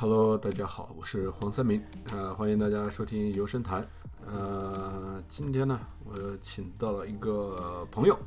[0.00, 3.86] Hello，大家好，我是黄三明，呃，欢迎大家收听游声谈。
[4.26, 8.18] 呃，今天呢，我请到了一个朋友，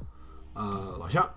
[0.53, 1.27] 啊、老乡，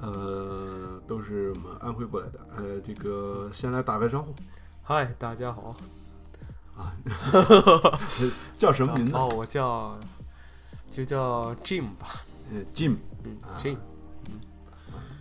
[0.00, 4.32] 呃，都是我们安徽过来的，呃，这个先来打个招呼
[4.84, 5.74] 嗨，大家好。
[6.76, 6.94] 啊，
[8.56, 9.12] 叫什么名字？
[9.16, 9.98] 哦，我叫
[10.88, 12.22] 就叫 Jim 吧。
[12.52, 13.76] 呃，Jim，，Jim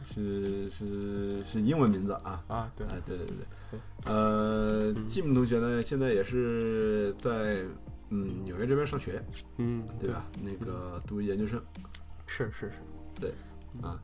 [0.06, 2.44] 是是是英文名字啊。
[2.48, 7.64] 啊，对哎，对对对对，呃，Jim 同学呢，现在也是在
[8.10, 9.24] 嗯纽约这边上学，
[9.58, 10.26] 嗯，对吧？
[10.42, 11.62] 那个读研究生
[12.28, 12.74] 是是是，
[13.20, 13.34] 对
[13.82, 14.00] 啊，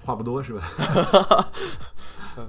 [0.00, 0.62] 话不多是吧？
[2.36, 2.48] 嗯，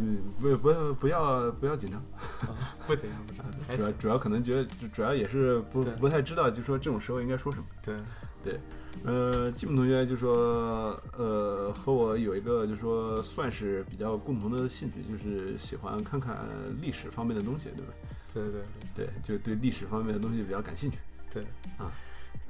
[0.00, 2.02] 嗯，不不不要不要紧张，
[2.86, 3.92] 不紧张不紧张，主要。
[3.92, 7.64] 主要可能觉得主主要也是不不太知道，就说这种时候应该说什么。
[7.82, 7.96] 对
[8.40, 8.60] 对，
[9.04, 16.36] 呃，吉姆同学就说，呃，和我有一个就说算是比较共同的兴趣，就是喜欢看看
[16.80, 17.92] 历史方面的东西，对吧？
[18.32, 18.62] 对对
[18.94, 20.98] 对对，就对历史方面的东西比较感兴趣。
[21.32, 21.44] 对，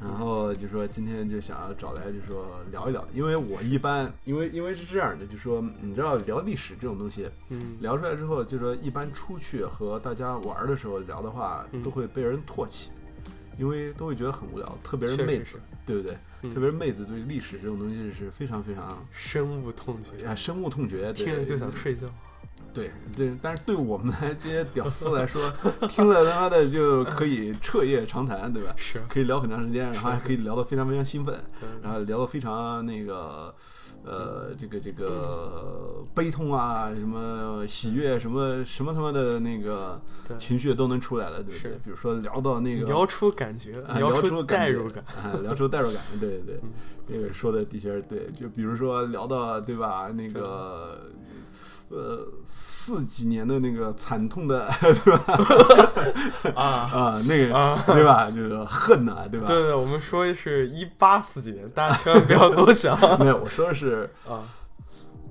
[0.00, 12.90] 然后就说今天就想要找来就说聊一聊，因为我一般因为因为是这样的，就说你知道聊历史这种东西，嗯，聊出来之后，就说一般出去和大家玩的时候聊的话，嗯都会被人唾弃，
[13.58, 16.16] 因为都会觉得很无聊，特别是妹子对不对？
[16.42, 22.06] 嗯特别是妹子对历史这种东西是非常非常深恶痛绝，啊深恶痛绝，对听着就想睡觉。
[22.78, 25.42] 对对，但是对我们来 这些屌丝来说，
[25.88, 28.72] 听了他妈的就可以彻夜长谈，对吧？
[28.76, 31.34] 是，可以聊很长时间，然后还可以聊得非常非常兴奋，
[31.82, 33.52] 然后聊得非常那个，
[34.04, 40.00] 呃，这个这个悲痛啊，什么喜悦，什么什么他妈的那个，
[40.38, 41.72] 情绪都能出来了，对不对？
[41.84, 45.02] 比如说聊到那个聊出感觉，啊聊出代入感。
[45.22, 46.70] 啊，聊出代入感，对对对嗯，
[47.08, 48.26] 这个说的的确是对。
[48.26, 51.10] 就比如说聊到对吧，那个。
[51.90, 55.24] 呃，四几年的那个惨痛的， 对吧？
[56.54, 56.62] 啊
[56.92, 58.30] 啊，那个，啊，对吧？
[58.30, 59.46] 就是恨呐、对吧？
[59.46, 64.40] 对对，我们说的是一八四几年，大家千万不要多想 没有，我说的是啊。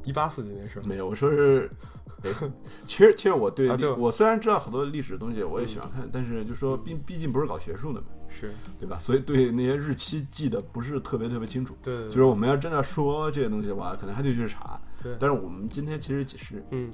[0.03, 0.85] 一八四几年是吧？
[0.87, 1.69] 没有，我说是，
[2.06, 2.06] 哎
[2.85, 8.97] 其实其实我对、我虽然知道很多历史的东西，我也喜欢看，但是就说毕毕竟不是搞学术的嘛，是，对吧？
[8.99, 11.77] 所以对那些日期记得不是特别特别清楚。
[11.83, 14.79] 对对，就是我们要真的说这些东西的话，可能还得去查。
[15.01, 16.91] 对，但是我们今天其实只是嗯，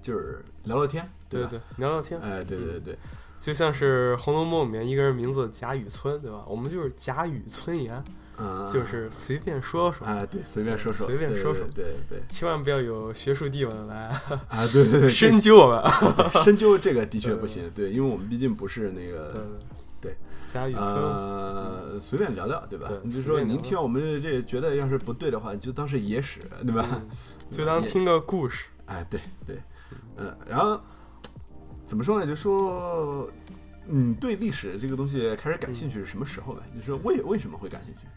[0.00, 1.10] 就是聊聊天，吧？
[1.28, 2.18] 对对，聊聊天。
[2.20, 2.98] 哎，对对对对，
[3.40, 6.42] 就像是《红楼梦》里面一个人名字贾雨村，对吧？
[6.48, 8.02] 我们就是贾雨村言，
[8.36, 14.08] 嗯，就是随便说说，哎，对，随便说说，随便说说对对对千万不要有学术地位来
[14.48, 15.82] 啊，对对对，深究我们。
[16.42, 19.32] 深究这个的确不行，对，因为我们毕竟不是那个
[20.00, 22.98] 对对，贾雨村，呃，随便聊聊，对吧对？
[23.04, 26.84] 你就说您听我们这觉得要是不对的话，你就当是野史，对吧？
[26.92, 27.08] 嗯
[27.48, 28.66] 就当听个故事。
[28.86, 29.62] 哎，对对，
[30.16, 30.80] 嗯，然后
[31.84, 32.26] 怎么说呢？
[32.26, 33.30] 就说
[33.86, 36.62] 你对历史这个东西开始感兴趣是什么时候呢？
[36.74, 38.08] 就是为为什么会感兴趣？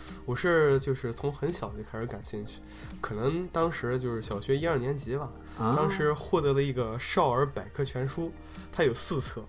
[0.00, 2.60] 啊，我是就是从很小就开始感兴趣，
[3.00, 8.32] 可能当时就是小学一二年级吧，啊当时获得了一个少儿百科全书，
[8.72, 9.44] 它有四册。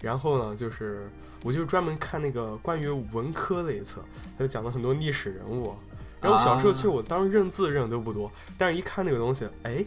[0.00, 1.08] 然后呢，就是
[1.42, 4.04] 我就专门看那个关于文科那一册，
[4.36, 5.74] 它就讲了很多历史人物。
[6.20, 9.82] 然后小时候其实我当时认字认的都不多，但是一看那个东西，哎，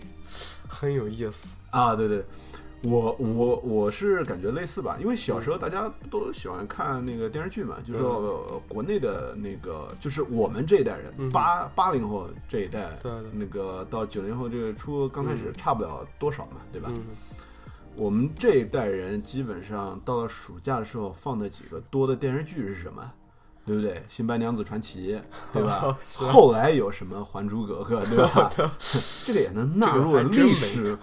[0.67, 1.49] 很有意思。
[1.69, 2.25] 啊，对对。
[2.83, 16.89] 我我我是感觉类似吧，因为小时候大家都喜欢看那个电视剧嘛，就是说、呃国内的那个，就是我们这一代人，嗯八八零后这一代，对对，那个到九零后这个初刚开始嗯差不了多少嘛，对吧？
[16.93, 17.01] 嗯，
[17.95, 23.11] 我们这一代人基本上到了暑假的时候放的几个多的电视剧是什么？
[23.67, 23.91] 对不对？
[24.07, 25.13] 《新白娘子传奇》，
[25.51, 25.95] 对吧？
[26.31, 28.49] 后来有什么《还珠格格》， 对吧？
[29.25, 30.97] 这个也能纳入这个历史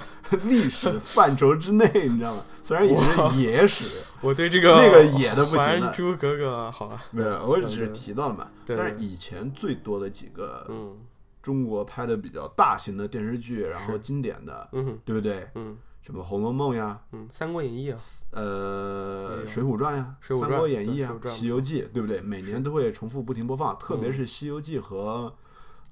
[0.44, 2.43] 历史范畴之内，你知道吗？
[2.62, 8.49] 虽然也是野史，我对这个那个野的不行了还珠格格》好吧，没有，我只是提到了嘛。
[8.67, 10.97] 但是以前最多的几个嗯
[11.43, 15.47] 中国拍的比较大型的电视剧，然后经典的，嗯对不对？
[15.56, 17.99] 嗯什么《红楼梦》呀，嗯，《三国演义》啊，
[18.33, 22.21] 呃，《水浒传》呀，三国演义》啊，西游记》，对不对？
[22.21, 25.35] 每年都会重复不停播放，特别是《西游记》和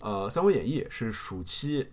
[0.01, 1.89] 呃《三国演义》是暑期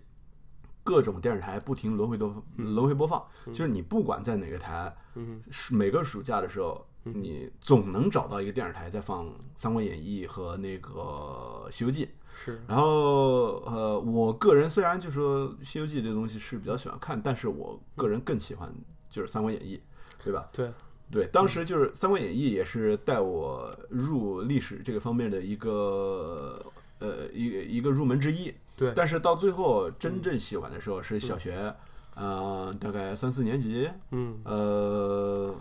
[0.84, 5.40] 各种电视台不停轮回播轮回播放，就是你不管在哪个台，嗯
[5.70, 9.26] 每个暑假的时候，你总能找到一个电视台在放
[9.56, 12.04] 《三国演义》和那个《西游记》。
[12.34, 12.60] 是。
[12.66, 18.72] 然后呃，我个人虽然就说《西游记》这东西是比较喜欢看，但是我个人更喜欢
[19.08, 19.76] 就是《三国演义》，
[20.24, 20.48] 对吧？
[20.52, 20.70] 对，
[21.10, 26.60] 对，当时就是《三国演义》也是带我入历史这个方面的一个
[26.98, 28.54] 呃一个一个入门之一。
[28.76, 28.92] 对。
[28.94, 31.74] 但是到最后真正喜欢的时候是小学，
[32.14, 34.40] 呃，大概三四年级，嗯。
[34.44, 35.54] 呃，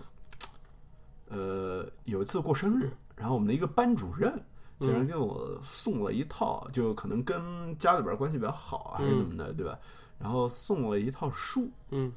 [1.29, 4.33] 呃，有一次过生日，然后我们的一个班主任
[4.79, 9.77] 竟然给我送了一套，就可能跟家里边关系比较好还是怎么的，对吧？
[10.19, 12.11] 然后送了一套书，嗯，《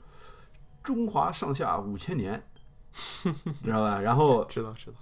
[0.83, 2.43] 中华上下五千年》，
[3.63, 4.01] 知道吧？
[4.01, 4.97] 然后， 知道知道，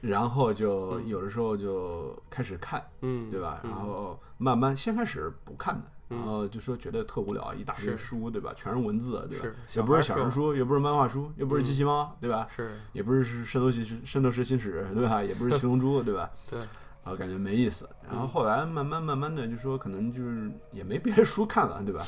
[0.00, 3.60] 然后就有的时候就开始看，嗯，对吧？
[3.64, 8.52] 嗯然后慢慢先开始不看的，嗯然后就说觉得特无聊，一大堆书，对吧？
[8.54, 9.46] 全是文字，对吧？
[9.74, 12.46] 也不是小孩儿小人书，也不是漫画书，又不是嗯机器猫，对吧？
[12.48, 15.20] 是也不是《圣斗士圣斗士星矢》，对吧？
[15.24, 16.30] 也不是《七龙珠》，对吧？
[16.48, 16.60] 对，
[17.08, 17.88] 啊，感觉没意思。
[18.06, 22.04] 然后嗯后来慢慢慢慢的就说，可能就是也没别的书看了，对吧？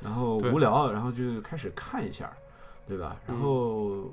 [0.00, 2.30] 然后无聊，然后就开始看一下，
[2.86, 3.16] 对吧？
[3.26, 4.10] 然嗯后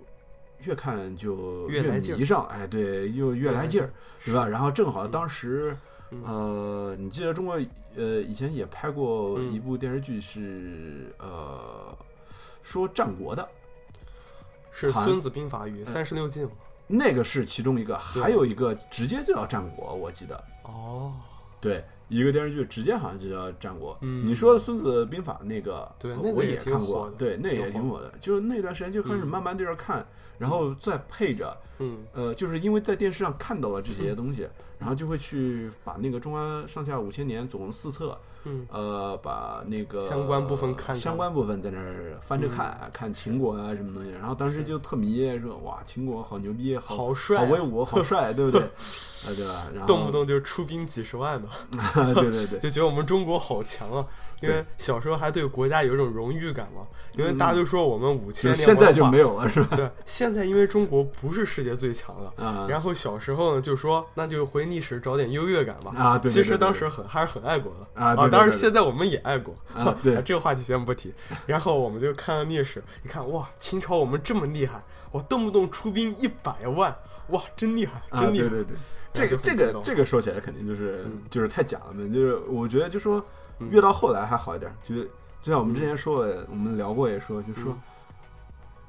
[0.60, 3.92] 越看就越迷上，哎，对，又越来劲儿，
[4.26, 4.48] 对吧？
[4.48, 5.78] 然后正好嗯当时。
[6.16, 7.60] 嗯呃，你记得中国
[7.96, 11.98] 呃以前也拍过嗯一部电视剧是、呃
[12.62, 13.50] 说战国的，
[14.72, 16.52] 是孙子兵法与三十六计嘛？
[16.88, 20.44] 那个是其中一个，还有一个直接就叫战国，我记得。
[20.64, 21.14] 哦，
[21.60, 23.98] 对，一个电视剧直接好像就叫战国。
[24.02, 28.14] 嗯你说的《孙子兵法》那个，呃我对那个也也看过对，那也挺火的。
[28.20, 30.06] 就是那段时间就开始嗯慢慢在这儿看，
[30.38, 34.48] 然后再配着，嗯呃，就是因为在电视上看到了这些东西，
[34.78, 44.12] 然后就会去把那个《中华上下五千年》总共四册，嗯呃，把那个相关部分看看相关部分在那儿翻着看，看秦国啊什么东西。
[44.12, 48.62] 然后当时就特迷，说哇，秦国好牛逼，好好帅啊好威武，好帅，对不对？
[49.24, 49.64] 啊，对吧？
[49.72, 51.48] 然后动不动就出兵几十万的，
[52.14, 54.06] 对对对，就觉得我们中国好强啊！
[54.42, 56.82] 因为小时候还对国家有一种荣誉感嘛，
[57.18, 59.38] 因为大家都说我们五千现在就没有。
[59.38, 59.78] 了，是吧？
[59.78, 65.94] 对，现在因为中国不是世界最强了，啊，然后小时候呢就说那就回历史找点优越感吧。
[65.98, 70.22] 啊，对，对其实当时很还是很爱国的啊对对当然现在我们也爱国啊对。
[70.24, 71.14] 这个话题先不提。
[71.46, 76.96] 然后我们就看了历史，你看哇，秦朝我们这么厉害，我，动不动出兵一百万，
[77.30, 78.50] 哇，真厉害，啊，真厉害。
[78.50, 78.78] 对对对，
[79.14, 81.22] 这个这个这个说起来肯定就是嗯。
[81.30, 83.24] 就是太假了嘛，就是我觉得就说
[83.60, 83.70] 嗯。
[83.70, 85.04] 越到后来还好一点，就是
[85.42, 87.82] 就像我们之前说的，我们聊过也说，就说嗯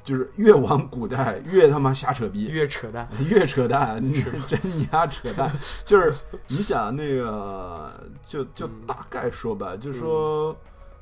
[0.04, 5.50] 就是越往古代越他妈瞎扯逼，越扯淡， 越扯淡，你真你丫扯淡。
[5.84, 6.12] 就是
[6.46, 10.54] 你想那个，就就嗯大概说吧，就说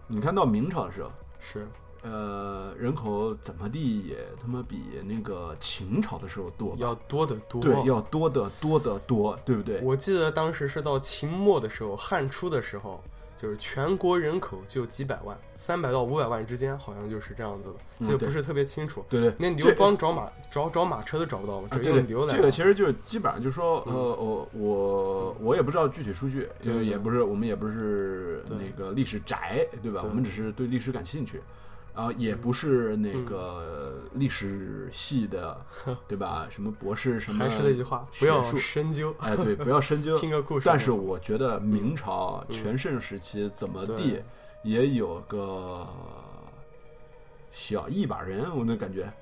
[0.06, 1.10] 你看到明朝的时候，
[1.40, 1.66] 是
[2.04, 6.74] 呃，人口怎么地也他妈比那个秦朝的时候多？
[6.78, 7.60] 要多得多。
[7.60, 9.80] 对，要多得多得多，对不对？
[9.82, 13.02] 我记得当时是到秦末的时候，汉初的时候，
[13.42, 19.04] 就是全国人口就几百万，三百到五百万之间，好像就是这样子的，嗯对记得不是特别清楚。
[19.08, 22.36] 对对，那牛这光找马找找马车都找不到嘛，啊，只对对，用牛来。
[22.36, 30.02] 这个其实就是基本上就是说，呃，嗯我我我也不知道具体数据，就也不是我们也不是那个历史宅，对吧？
[30.02, 31.42] 对我们只是对历史感兴趣，
[31.94, 35.60] 啊，也不是那嗯个历史系的，
[36.08, 36.46] 对吧？
[36.50, 40.16] 什么博士什么，还是那句话，不要深究，哎，对，不要深究。
[40.20, 40.66] 听个故事。
[40.66, 44.22] 但是我觉得明朝嗯全盛时期怎么地
[44.62, 45.86] 也有个
[47.50, 49.12] 小一把人，我那感觉。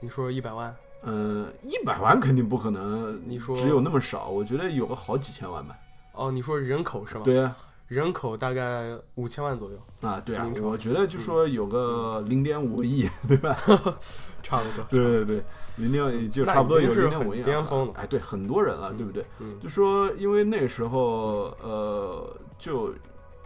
[0.00, 4.28] 你说一百万，嗯，一百万肯定不可能，你说只有那么少？
[4.28, 5.74] 我觉得有个好几千万吧。
[6.12, 13.54] 哦，你说人口是吧？，对啊，人口大概五千万左右，啊，对啊我觉得就说有个零点五个亿， 对吧？
[14.42, 14.84] 差不多。
[14.90, 15.44] 对对对，
[15.76, 19.24] 零点就差不多有零点五亿，巅峰了哎，对，很多人了，对不对？
[19.38, 22.94] 嗯就说因为那时候，呃，就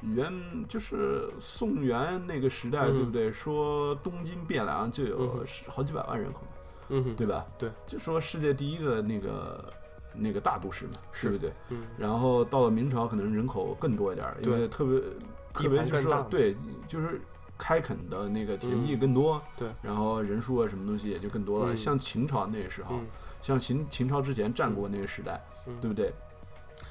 [0.02, 0.33] 元
[0.68, 3.33] 就是宋元那个时代，嗯对不对？
[3.33, 6.54] 说东京汴梁就嗯有十好几百万人口嘛，
[6.90, 7.45] 嗯哼，对吧？
[7.59, 9.73] 对，就说世界第一个那个
[10.14, 11.52] 那个大都市嘛，是对不对？
[11.70, 15.00] 嗯然后到了明朝，可能人口更多一点，因为特别
[15.52, 17.20] 特别就是对，就是
[17.56, 21.72] 开垦的那个田地嗯更多，对，然后人数啊什么东西也就更多了。
[21.72, 23.06] 嗯像秦朝那时候，嗯，
[23.40, 26.12] 像秦秦朝之前战国那个时代，嗯对不对？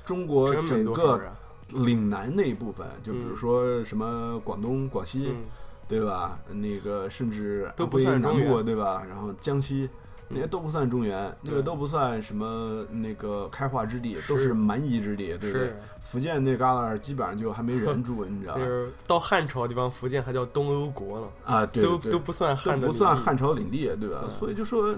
[0.06, 1.22] 中国整个。
[1.86, 5.44] 岭南那一部分，就比如嗯说什么广东、广西，嗯，
[5.86, 6.40] 对吧？
[6.50, 9.04] 那个甚至都不算中原对吧？
[9.06, 9.90] 然后江西。
[10.30, 15.74] 那些都不算中原，那个都不算什么那个开化之地，都是是蛮夷之地，对不对？
[16.02, 18.60] 福建那旮旯基本上就还没人住，你知道吧？
[18.60, 24.22] 就是到汉朝的地方，福建还叫东欧国了，啊，对都对都不算汉都不算汉朝领地，对吧？
[24.26, 24.94] 对所以就说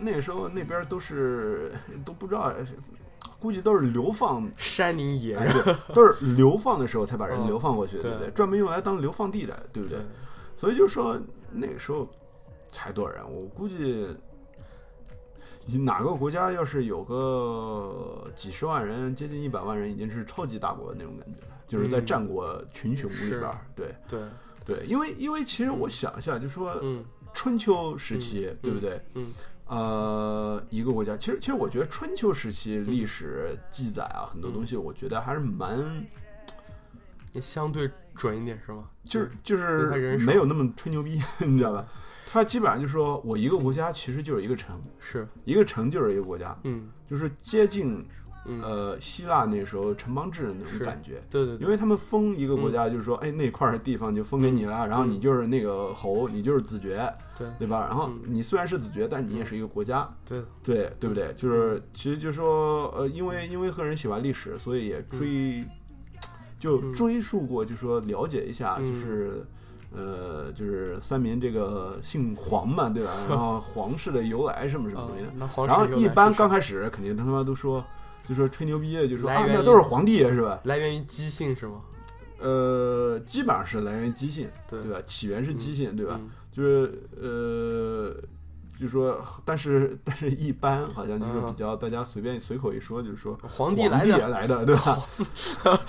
[0.00, 1.72] 那时候那边都是
[2.04, 2.52] 都不知道，
[3.38, 8.26] 估计都是流放，山林野哎，人，对，都是流放的时候才把人 嗯流放过去，对不对？
[8.26, 9.98] 对专门用来当流放地的，对不对？
[10.56, 11.16] 所以就说
[11.52, 12.08] 那个时候
[12.70, 14.08] 才多少人，我估计。
[15.66, 23.94] 你哪个国家要是有个几十万人，接近一百万人，已经是超级大国的那种感觉了，就是在嗯战国群雄里边儿，对。
[24.06, 24.20] 对，
[24.64, 27.04] 对，因为因为其实我想一下，就说嗯
[27.34, 29.00] 春秋时期，对不对？
[29.14, 29.26] 嗯
[29.66, 35.76] 呃，一个国家，其实其实我觉得春秋时期历史记载啊，很多东西我觉得还是蛮，
[37.32, 38.88] 也相对准一点是吗？
[39.02, 41.84] 就是就是没有那么吹牛逼， 你知道吧？
[42.28, 48.04] 它基本上就说我一个国家其实就是一个城，是，一个城就是一个国家，嗯就是接近
[48.48, 51.20] 嗯，呃希腊那时候城邦制的那种感觉。
[51.30, 57.86] 对对对，因为他们封一个国家，就是说，哎，那块儿地方就封给你了，然后你就是那个侯，你就是子爵，对对吧？
[57.86, 61.32] 然后嗯你虽然是子爵，但是你也是一个国家，对对对不对？
[61.34, 65.64] 就是其实就是说，呃，因为因为个人喜欢历史，所以也追，
[66.58, 69.46] 就嗯追溯过，就说了解一下，嗯就是。
[69.96, 73.10] 呃，就是三民这个姓黄嘛，对吧？
[73.28, 75.30] 然后皇室的由来什么什么东西的。
[75.66, 77.82] 然后一般刚开始肯定他妈都说，
[78.28, 80.60] 就说吹牛逼的，就说啊，那都是皇帝是吧？
[80.64, 81.80] 来源于姬姓是吗？
[82.38, 85.00] 呃，基本上是来源于姬姓，对对吧？
[85.06, 86.20] 起源是姬姓，对吧？
[86.20, 88.16] 嗯就是呃，
[88.78, 94.28] 就说，但是但是一般好像就是嗯比较大家随便随口一说，就是说皇帝帝来的。
[94.28, 94.98] 来的，对吧？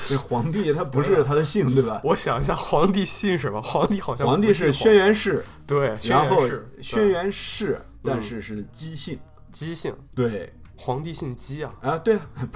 [0.06, 2.00] 这皇帝他不是他的姓，对吧？
[2.04, 3.62] 我想一下，皇帝姓什么？
[3.62, 6.48] 皇帝好像皇帝是轩辕氏，对，然后
[6.82, 9.20] 轩辕氏，但嗯是是姬姓，
[9.52, 11.74] 姬姓，对皇帝姓姬啊？
[11.82, 12.22] 啊，对啊，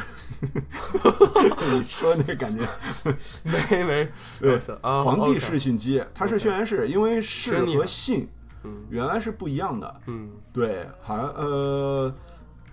[1.72, 2.66] 你说那个感觉，
[3.44, 4.10] 没没，
[4.40, 8.30] 对啊，皇帝是姓姬，他是轩辕氏，因为氏和姓
[8.64, 10.02] 嗯原来是不一样的。
[10.08, 12.14] 嗯对，好像呃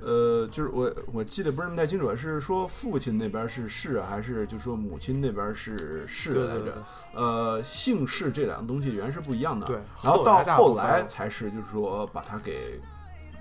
[0.01, 6.47] 呃，就是我我记得不是那么太清楚，是说父亲那边是氏，还是就说母亲那边是氏来着？
[6.47, 6.73] 对对对
[7.15, 9.67] 呃，姓氏这两个东西原来是不一样的。
[9.67, 12.81] 对然后后到后来才是就是说把它给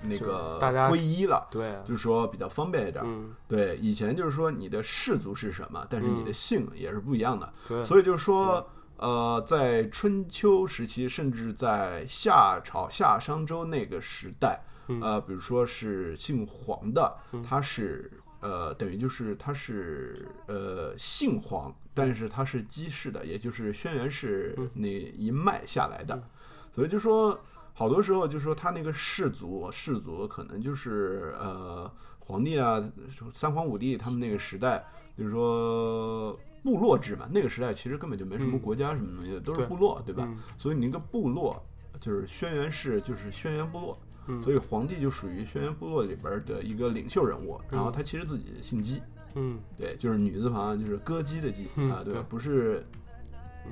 [0.02, 1.46] 那个大家归一了。
[1.50, 15.00] 对，就是说比较方便一点，嗯对，以前就是说你的氏族是什么，但是你的嗯姓也是不一样的，对，所以就是说，呃，在春秋时期，甚至在夏朝、夏商周那个时代，嗯。
[15.00, 24.70] 呃，比如说是姓黄的嗯，他是呃，等于就是他是呃姓黄，但是他是姬氏的，也就是轩辕氏嗯。
[24.74, 26.14] 那一脉下来的。
[26.14, 26.22] 嗯，
[26.74, 27.38] 所以就说。
[27.74, 31.88] 好多时候就说他那个氏族，氏族可能就是呃
[32.18, 32.82] 皇帝啊，
[33.32, 34.84] 三皇五帝他们那个时代，
[35.16, 38.58] 就是说部落制嘛，那个时代其实根本就没什么嗯。
[38.58, 40.24] 国家什么东西的，都是部落，对吧？
[40.26, 40.38] 嗯？
[40.56, 41.62] 所以你那个部落
[42.00, 44.42] 就是轩辕氏，就是轩辕部落，嗯。
[44.42, 47.60] 所以皇帝就属于轩辕部落里边的一个领袖人物。
[47.70, 49.00] 然后他其实自己姓姬，
[49.34, 49.58] 嗯。
[49.76, 52.22] 对，就是女字旁，就是歌姬的姬嗯啊，对对？
[52.22, 52.84] 不是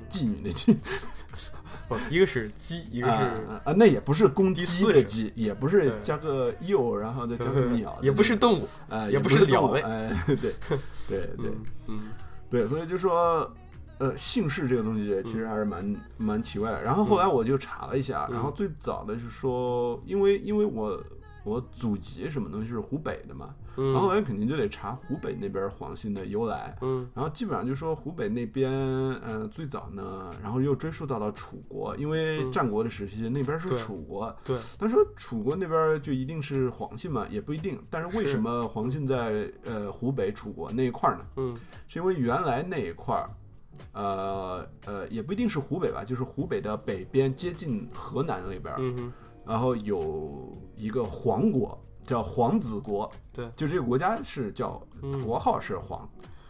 [0.09, 0.77] 妓女的妓，
[1.89, 10.35] 不，一个是姬，一个啊是啊，那也不是公鸡的鸡，也不是加个鼬，然后再加个鸟，也不是动物，哎，也不是鸟类哎，对
[11.07, 11.99] 对对嗯嗯
[12.49, 13.51] 对，所以就说，
[13.97, 16.81] 呃，姓氏这个东西其实还是蛮、蛮奇怪的。
[16.83, 21.03] 然后后来我就查了一下，嗯然后最早的是说，因为因为我
[21.43, 26.75] 我祖籍什么东西是湖北的嘛，嗯，然后肯定就得查湖北那边黄姓的由来。
[26.81, 27.07] 嗯。
[27.13, 32.51] 然后基本上就说湖北那边，呃，最早呢，然后又追溯到了楚国，因为嗯。
[32.51, 37.79] 战国的时期那边是楚国，对，他说楚国那边就一定是黄姓嘛，也不一定。
[37.89, 41.25] 但是为什么黄姓在呃湖北楚国那一块儿呢？
[41.37, 41.55] 嗯。
[41.87, 43.29] 是因为原来那一块儿，
[43.93, 49.13] 呃呃，也不一定是湖北吧，就是湖北的北边接近河南那边儿，嗯哼。
[49.45, 56.09] 然后有一个黄国，叫皇子国，对就这个国家是叫嗯国号是黄，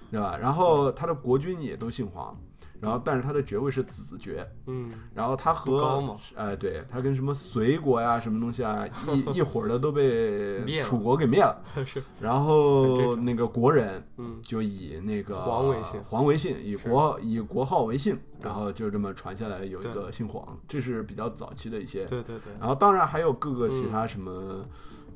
[0.10, 0.38] 对吧？
[0.40, 2.34] 然后他的国君也都姓黄，
[2.80, 8.86] 然后但是他的爵位是子爵，嗯然后他和哎，对他跟什么隋国呀、什么东西啊，
[9.34, 11.60] 一一伙儿的都被楚国给灭了。
[11.84, 22.06] 是然后那个国人嗯就以那个黄为姓黄为姓，以国以国号为姓，然后就这么传下来，有一个姓黄，这是比较早期的一些。
[22.06, 24.64] 对对对，然后当然还有各个其嗯他什么。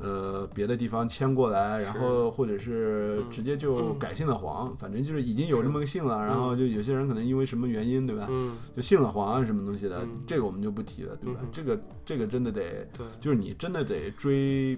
[0.01, 8.27] 呃，别的地方迁过来，然后或者是嗯直接就改姓了黄，反正就是已经有这么个姓了，然后就有些人可能因为什么原因，对吧？
[8.29, 11.39] 嗯就姓了黄啊，什么东西的，嗯这个我们就不提了，对吧？
[11.51, 12.87] 这个这个真的得，
[13.19, 14.77] 就是你真的得追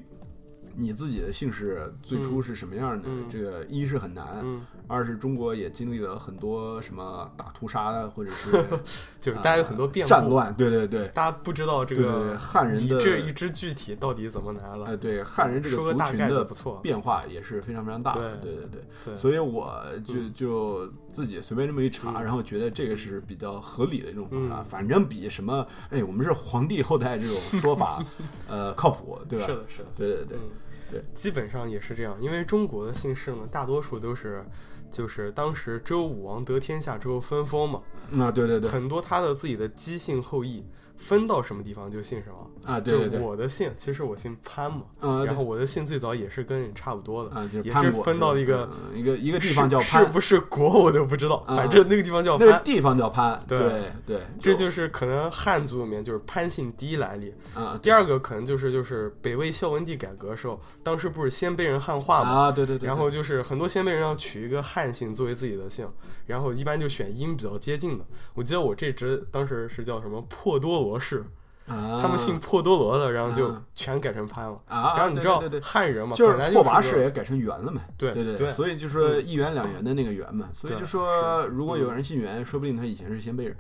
[0.76, 3.08] 你自己的姓氏最初是什么样的。
[3.08, 8.52] 嗯这个一是很难，嗯，二是中国也经历了很多什么大屠杀的，或者是
[9.20, 16.48] 就是大家有很多变故战，乱，对对对，大家不知道这个汉人的这一支具体到底怎么来了，哎对汉人这个族群的
[16.82, 18.68] 变化也是非常非常大的，对对
[19.04, 28.04] 对所以我就嗯就自己随便这么一查，嗯然后觉得这个是比较合理的一种方法，嗯反正比什么哎我们是皇帝后代这种说法，
[28.50, 29.46] 呃靠谱，对吧？
[29.46, 30.38] 是的，是的，对对对。
[30.38, 30.50] 嗯
[30.92, 32.16] 对，基本上也是这样。
[32.22, 34.46] 因为中国的姓氏呢，大多数都是
[34.92, 40.64] 就是当时周武王得天下之后分封嘛，那，对对对，很多他的自己的姬姓后裔
[40.98, 42.50] 分到什么地方就姓什么。
[42.64, 50.06] 啊，对对对，我的姓，其实我姓潘嘛，啊，然后我的姓最早也是跟你差不多的，啊，就是也是分到一个嗯一个一个地方叫是潘。
[50.06, 51.58] 是，不是国 我都不知道，啊。
[51.58, 52.48] 反正那个地方叫潘。
[52.48, 53.60] 那个地方叫潘，对。
[53.60, 57.34] 对对，这就是可能汉族里面就是潘姓第一来历。
[57.54, 65.86] 啊，第二个可能就是就是北魏孝文帝改革的时候，当时不是鲜卑人汉化嘛，啊，对对对，然后就是很多鲜卑人要取一个汉姓作为自己的姓，
[66.28, 68.06] 然后一般就选音比较接近的。
[68.36, 71.26] 我记得我这支当时是叫什么破多罗氏，
[71.68, 72.00] 啊。
[72.02, 73.62] 他们姓破多罗的，然后就啊。
[73.74, 74.62] 全改成潘了。
[74.68, 75.60] 啊，然后你知道对对对。
[75.60, 83.58] 对汉人嘛，就是本来拓跋氏也改成元了嘛，对对对所以就说一元两元的那个元嘛，所以就说如果有人姓元，说不定他以前是鲜卑人，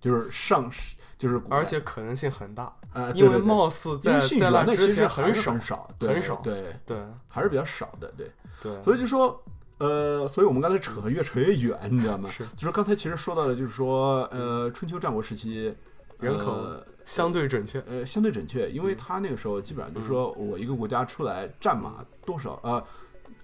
[0.00, 0.70] 就是上
[1.16, 6.36] 就是而且可能性很大，啊，因为貌似因在在那之前很少很，少，对很少。
[6.42, 6.96] 对，对。
[7.28, 8.30] 还是比较少的，对，
[8.62, 9.42] 对，所以就说。
[9.78, 12.28] 呃，所以我们刚才扯越扯越远，你知道吗？
[12.28, 12.44] 是。
[12.56, 15.72] 就是刚才其实说到的，就是说，呃，春秋战国时期，
[16.20, 22.84] 人口呃相对准确，呃，相对准确，因为他那个时候基本上就是说我一个国家出来战马多少，呃，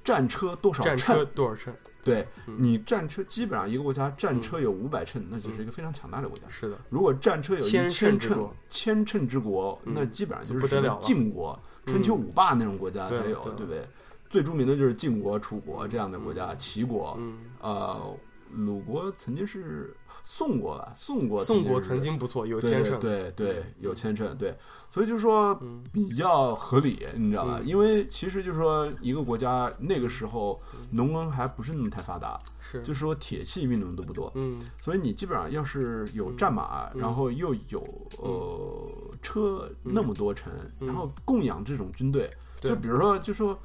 [0.03, 1.75] 战车多少战乘，车多少乘？
[2.03, 2.57] 对嗯。
[2.59, 6.45] 你战车基本上一个国家战车有五百乘，那就是一个非常强大的国家。
[6.49, 13.83] 是的，如果战车有一千千乘千乘之国，嗯那基本上就就是晋国、春秋五霸那种国家才有，对对不对？
[14.29, 18.17] 最著名的就是晋国、楚国这样的国家，齐国，嗯，呃，
[18.57, 20.93] 鲁国曾经是宋国吧？
[20.95, 24.57] 宋国宋国曾经不错，有对千乘，对对，有牵扯，对，
[24.91, 25.83] 所以就是说嗯。
[25.93, 27.59] 比较合理，你知道吧？
[27.61, 27.67] 嗯。
[27.67, 34.61] 因为其实就是说一个国家那个时候农耕还不是那么太发达，是，就是说铁器运动都不多，嗯。
[34.79, 37.01] 所以你基本上要是有战马，嗯。
[37.01, 37.83] 然后又有
[38.19, 38.89] 呃
[39.21, 40.87] 车那么多乘，嗯。
[40.87, 43.59] 然后供养这种军队，就比如说就说。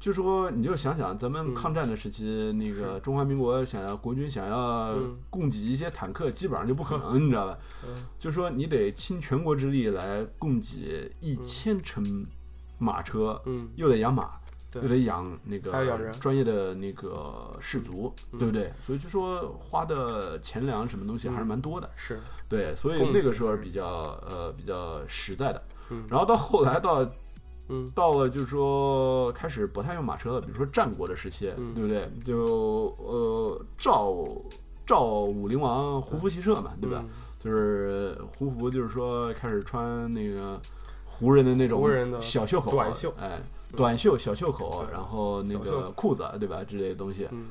[0.00, 1.54] 就说你就想想，咱们嗯。
[1.54, 7.58] 抗战的时期，那个中华民国想要国军想要嗯供给一些坦克，基本上就不可能， 你知道吧？
[7.86, 8.06] 嗯。
[8.18, 12.26] 就说你得倾全国之力来供给一千乘
[12.78, 14.30] 马车，嗯，又得养马，
[14.70, 14.82] 对。
[14.82, 18.38] 又得养那个专业的那个士卒，嗯。
[18.38, 18.72] 对不对？
[18.80, 23.58] 所以就说花的钱粮什么东西还是蛮多的，是，对，所以那个时候是。
[23.58, 23.86] 比较
[24.26, 25.62] 呃比较实在的。
[25.90, 26.04] 嗯。
[26.08, 27.06] 然后到后来到
[27.70, 27.90] 嗯。
[27.94, 31.72] 到了就是说开始不太用马车了，比如说战国的时期，嗯。
[31.74, 32.10] 对不对？
[32.24, 34.14] 就呃赵
[34.84, 37.02] 赵武灵王胡服骑射嘛，对吧？
[37.02, 37.08] 嗯
[37.40, 40.60] 就是胡服，就是说开始穿那个
[41.06, 41.88] 胡人的那种
[42.20, 43.10] 小袖口短袖。
[43.18, 43.40] 哎，
[43.74, 44.92] 短袖小袖口，对。
[44.92, 46.62] 然后那个裤子，对吧？
[46.62, 47.46] 之类的东西，嗯。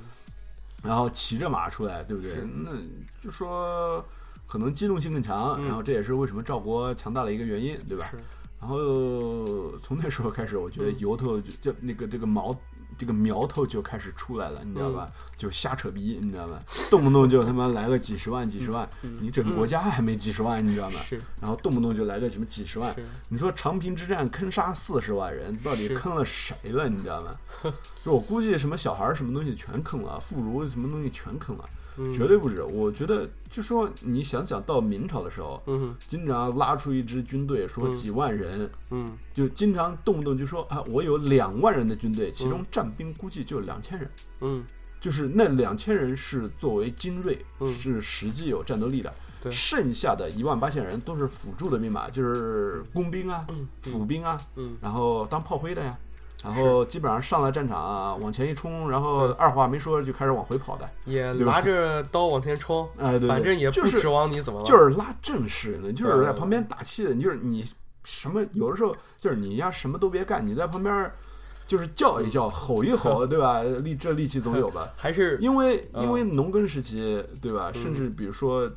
[0.84, 2.36] 然后骑着马出来，对不对？
[2.64, 2.72] 那
[3.20, 4.06] 就说
[4.46, 5.66] 可能机动性更强，嗯。
[5.66, 8.06] 然后这也是为什么赵国强大的一个原因，对吧？
[8.06, 8.18] 是，
[8.60, 12.54] 然后从那时候开始，我觉得嗯由头就就那个这个毛
[12.98, 15.10] 这个苗头就开始出来了，你知道吧？
[15.10, 16.62] 嗯就瞎扯逼，你知道吧？
[16.90, 21.00] 动不动就他妈来个几十万、几十万，嗯你整个国家还没几十万，你知道吗？
[21.40, 22.94] 然后动不动就来个什么几十万，
[23.30, 26.90] 你说长平之战坑杀四十万人，到底坑了谁了？
[26.90, 27.32] 你知道吗？
[28.04, 31.64] 就我估计什么小孩儿什么东西全坑了，妇孺什么东西全坑了，
[32.00, 32.12] 嗯。
[32.12, 32.64] 绝对不止。
[32.64, 37.94] 我觉得就说你想想到明朝的时候，嗯经常拉出一支军队，说嗯。
[37.94, 39.18] 几万人，嗯。
[39.34, 44.10] 就经常动不动就说啊，我有两万人的军队，其中战兵估计就两千人。
[44.42, 44.66] 嗯。
[45.00, 47.72] 就是那两千人是作为精锐，嗯。
[47.72, 49.52] 是实际有战斗力的，对。
[49.52, 53.48] 剩下的一万八千人都是辅助的兵马，就是工兵啊、
[53.82, 54.76] 府兵啊，嗯。
[54.82, 55.98] 然后当炮灰的呀，
[56.44, 67.66] 然后基本上上了战场啊，往前一冲，然后二话没说就开始往回跑的，也拿着刀往前冲， 哎，对对反正也不指望你怎么了，就是拉阵势的，就是在旁边打气的，你就是你
[68.04, 71.12] 什么有的时候就是你要什么都别干，你在旁边
[71.68, 73.62] 就是叫一叫、 吼一吼， 对吧？
[73.62, 74.92] 力这力气总有吧？
[74.96, 76.04] 还是因为嗯。
[76.04, 77.72] 因为农耕时期，对吧？
[77.76, 77.84] 嗯。
[77.84, 78.68] 甚至比如说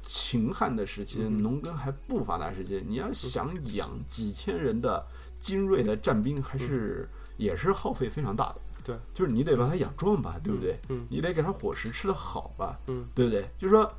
[0.00, 1.42] 秦汉的时期，嗯。
[1.42, 5.04] 农耕还不发达时期，你要想养几千人的
[5.40, 8.56] 精锐的战兵，还是也是耗费非常大的。
[8.56, 10.78] 嗯对，就是你得把它养壮吧，对不对？
[10.88, 13.46] 嗯你得给它伙食吃得好吧，嗯对不对？
[13.58, 13.92] 就是说，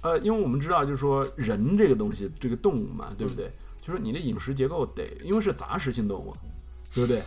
[0.00, 3.52] 呃，因为我们知道，就是说人这个东西，这个动物嘛，对不嗯对？
[3.80, 6.34] 就是你的饮食结构得，因为是杂食性动物，
[6.92, 7.22] 对不对？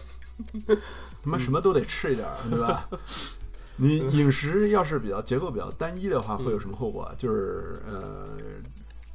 [1.23, 2.89] 他妈什么都得吃一点，对吧？
[3.77, 7.09] 你饮食要是比较结构比较单一的话，会有什么后果？
[7.17, 8.27] 就是呃，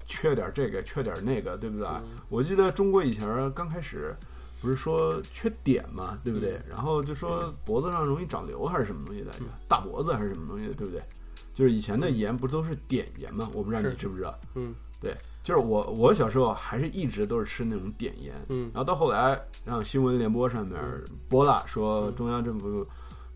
[0.08, 1.86] 缺点这个，缺点那个，对不对？
[2.28, 4.16] 我记得中国以前刚开始
[4.60, 6.60] 不是说缺碘嘛，对不对？
[6.68, 9.44] 然后就说脖子上容易长瘤还是什么东西来着？
[9.68, 11.00] 大脖子还是什么东西，对不对？
[11.54, 13.48] 就是以前的盐不都是碘盐吗？
[13.52, 14.36] 我不知道你知不知道？
[14.54, 20.76] 嗯对，就是我我小时候还是一直都是吃那种碘盐，嗯然后到后来让新闻联播上面
[21.28, 22.84] 播了，说中央政府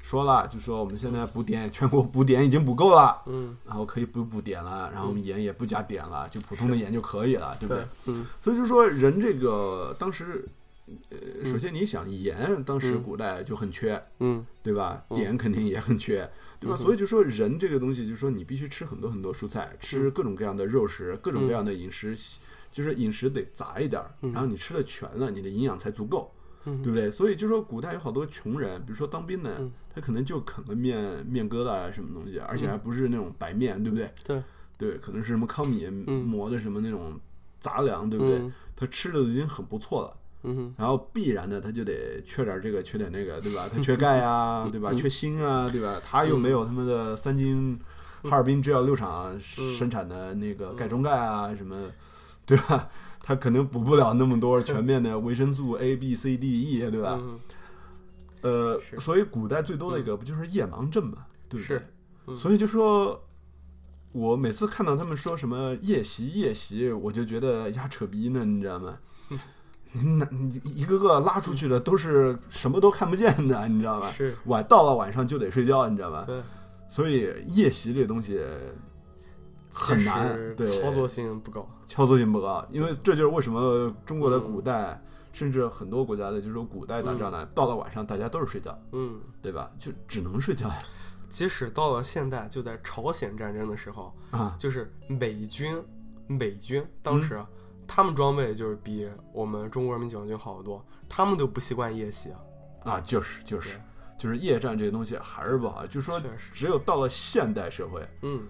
[0.02, 7.84] 说了，就说我们现在补碘，全国补碘已经补够了，嗯，然后可以不补碘了，然后我们盐也不加碘了，就普通的盐就可以了，对不对？
[8.06, 8.26] 嗯。
[8.42, 10.44] 所以就说人这个当时，
[11.08, 14.44] 呃，首先你想盐，当时古代就很缺，嗯。
[14.62, 15.04] 对吧？
[15.08, 15.16] 嗯。
[15.16, 16.76] 碘肯定也很缺，对吧？
[16.76, 22.18] 所以就说人这个东西，就是说你必须吃很多很多蔬菜，吃各种各样的肉食，各种各样的饮食，
[22.72, 24.32] 就是饮食得杂一点儿，嗯。
[24.32, 26.28] 然后你吃的全了，你的营养才足够。
[26.64, 27.10] 嗯对不对？
[27.10, 34.10] 所以就说古代有好多穷人，比如说当兵的嗯，他可能就啃个面面疙瘩啊什么东西，而且还不是那种白面，对不对？
[34.24, 34.42] 对
[34.78, 37.18] 对，可能是什么糠米嗯磨的什么那种
[37.60, 38.38] 杂粮，对不对？
[38.38, 40.16] 嗯他吃的已经很不错了。
[40.44, 43.68] 嗯哼然后必然的，他就得缺点这个，缺点那个，对吧？
[43.72, 44.90] 他缺钙啊，对吧？
[44.90, 46.00] 嗯缺锌啊，对吧？
[46.04, 47.78] 他又没有他们的三金
[48.24, 51.76] 哈尔滨制药六厂嗯生产的那个钙中钙啊，什么，
[52.44, 52.88] 对吧？
[53.22, 57.18] 他可能补不了那么多全面的维生素 A、B、C、D、E，对吧？
[57.20, 57.38] 嗯
[58.42, 61.86] 呃，所以古代最多的一个不就是夜盲症嘛，对不对是？
[62.26, 63.24] 嗯所以就说，
[64.12, 68.98] 我每次看到他们说什么夜袭夜袭，我就觉得呀扯逼呢，你知道吗？
[69.94, 74.10] 你哪你一个个拉出去的都是什么都看不见的，你知道吧？
[74.10, 76.24] 是晚到了晚上就得睡觉，你知道吧？
[76.24, 76.40] 对，
[76.88, 78.38] 所以夜袭这东西其
[79.72, 81.68] 很难，对，操作性不高。
[81.88, 89.70] 操作性不高，因为这就是为什么中国的古代，甚至很多国家的，就是说古代打仗呢，到了晚上大家都是睡觉，嗯，对吧？
[89.78, 90.68] 就只能睡觉。
[90.68, 90.76] 呀
[91.28, 94.54] 即使到了现代，就在朝鲜战争的时候，啊！
[94.58, 95.82] 就是美军，
[96.26, 97.48] 美军当时、啊
[97.86, 102.92] 他们装备就是比我们中国人民解放军好得多，他们都不习惯夜袭啊。
[102.92, 103.78] 啊，就是就是。
[104.18, 108.40] 就是夜战这个东西还是不好，就是说只有到了现代社会，嗯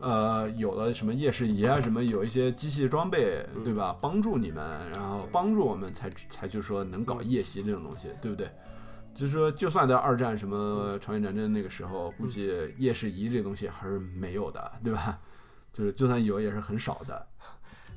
[0.00, 3.96] 呃，有了什么夜视仪啊，什么有一些机器装备，嗯对吧？
[4.00, 8.50] 帮助你们，然后帮助我们才才就说能搞夜袭这种东西，对不对？
[9.14, 15.18] 就是说，就算在二战什么朝鲜战争那个时候，估计夜视仪这东西还是没有的，对吧？
[15.72, 17.26] 就是就算有，也是很少的。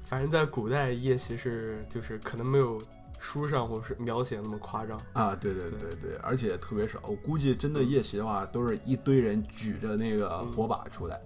[0.04, 2.82] 反正在古代夜袭是就是可能没有
[3.20, 5.02] 书上或是描写那么夸张。
[5.14, 7.00] 啊，对对对对，而且特别少。
[7.08, 11.18] 我估计真的夜袭的话，都是一堆人举着那个火把出来。
[11.18, 11.22] 嗯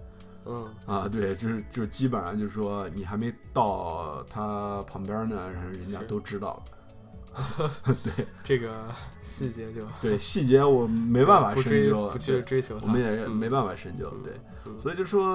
[0.86, 6.62] 啊，对，就是就基本上就是说，你还没到他旁边呢，然后人家都知道了。
[8.04, 8.84] 对这个
[9.22, 12.78] 细节就对细节我没办法深究，不去追求。
[12.82, 14.12] 我们也嗯没办法深究。
[14.14, 14.34] 嗯对，
[14.66, 15.32] 嗯所以就说，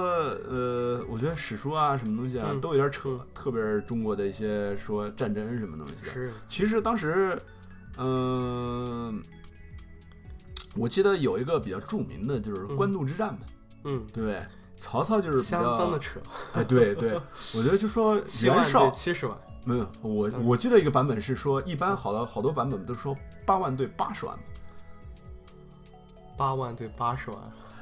[0.48, 6.04] 呃，我觉得史书啊，什么东西啊，嗯都有点扯嗯，特别是中国的一些说战争什么东西的。
[6.04, 7.36] 是其实当时，
[7.96, 9.20] 嗯、
[10.76, 13.40] 我记得有一个比较著名的，就是嗯官渡之战嘛，
[13.82, 14.40] 嗯，对不对？
[14.78, 16.20] 曹操就是相当的，扯，
[16.54, 17.20] 哎，对对，
[17.56, 18.14] 我觉得就说
[18.44, 23.14] 袁绍对七十万，没有，我嗯我记得一个版本是说，一般好多好多版本都说
[23.44, 24.42] 八万对八十万嘛，
[26.36, 27.38] 八万对八十万，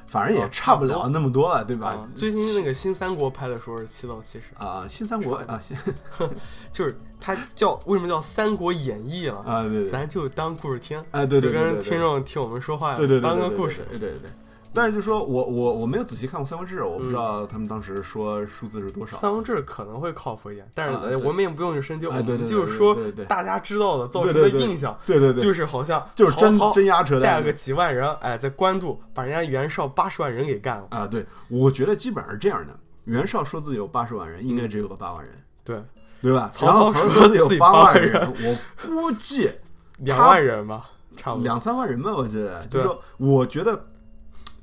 [0.07, 2.09] 反正也哦差不了那么多了，对吧啊？
[2.17, 5.77] 最近那个新三国拍的时候是七到七十，啊，新三国啊，新
[6.73, 9.41] 就是它叫为什么叫《三国演义》了？
[9.47, 13.87] 啊，对对，咱就当故事听，啊，对对就跟听众听我们说话对对对当个故事。
[13.91, 14.31] 对对对对。
[14.77, 19.17] 但是就说我我我没有仔细看过《三国志》，我不知嗯道他们当时说数字是多少。
[19.17, 22.95] 三国志可能会靠谱一点，但是我们也不用去深究，我哎，对对，们就是说
[23.27, 30.87] 大家知道的造成的印象，对对对，就是好像就是真真压车蛋带了个几万人，哎，在官渡把人家袁绍八十万人给干了。
[30.91, 31.07] 啊！
[31.07, 32.73] 对，我觉得基本上是这样的。
[33.05, 35.33] 袁绍说自己有八十万人，应该只有个八万人，
[35.65, 35.81] 对，
[36.21, 36.49] 对吧？
[36.53, 39.51] 曹操说说自己有八万万人，我估计
[39.99, 41.45] 两万人吧，差不多。
[41.45, 42.67] 两三万人吧，我觉得。
[42.67, 43.87] 就是说，我觉得，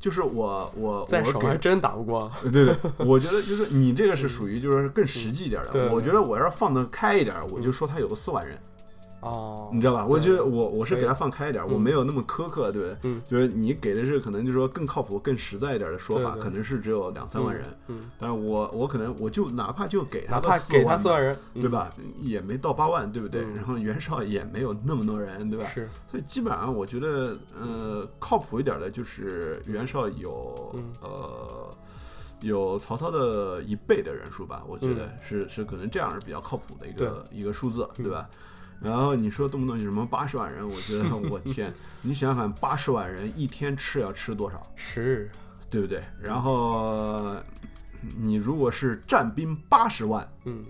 [0.04, 2.30] 就是我我再我还真打不过。
[2.52, 5.90] 对对，我觉得就是你这个是属于就是更实际一点的。
[5.94, 8.60] 我觉得我要是放得开一点，我就说他有个四万人，
[9.24, 10.06] 哦，你知道吧？
[10.06, 12.98] 我对觉得我我是给他放开一点，我嗯没有那么苛刻，对不对？
[13.04, 21.92] 嗯就是你给的是可能就是说更靠谱、更实在一点的说法，可能是只有两三万人，嗯，但是我我可能我就哪怕就给他哪怕给他四万万人，对吧？
[22.20, 23.42] 也没到八万，对不对？
[23.44, 25.70] 嗯然后袁绍也没有那么多人，对吧嗯？？
[25.74, 31.76] 是，所以基本上我觉得，呃，靠谱一点的就是袁绍有、嗯呃
[32.42, 38.30] 有曹操的一倍的人数吧，我觉得嗯是、是可能这样是比较靠谱的一个一个数字，嗯对吧？
[38.84, 45.32] 然后你说动不动就什么八十万人，我觉得我天， 你想想看，八十万人一天吃要吃多少，是，
[45.70, 46.04] 对不对？
[46.22, 47.36] 然后
[48.18, 50.66] 你如果是战兵八十万，嗯，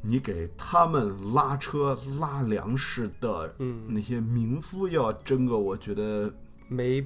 [0.00, 3.82] 你给他们拉车拉粮食的嗯。
[3.88, 6.32] 那些民夫要争个，我觉得
[6.68, 7.04] 没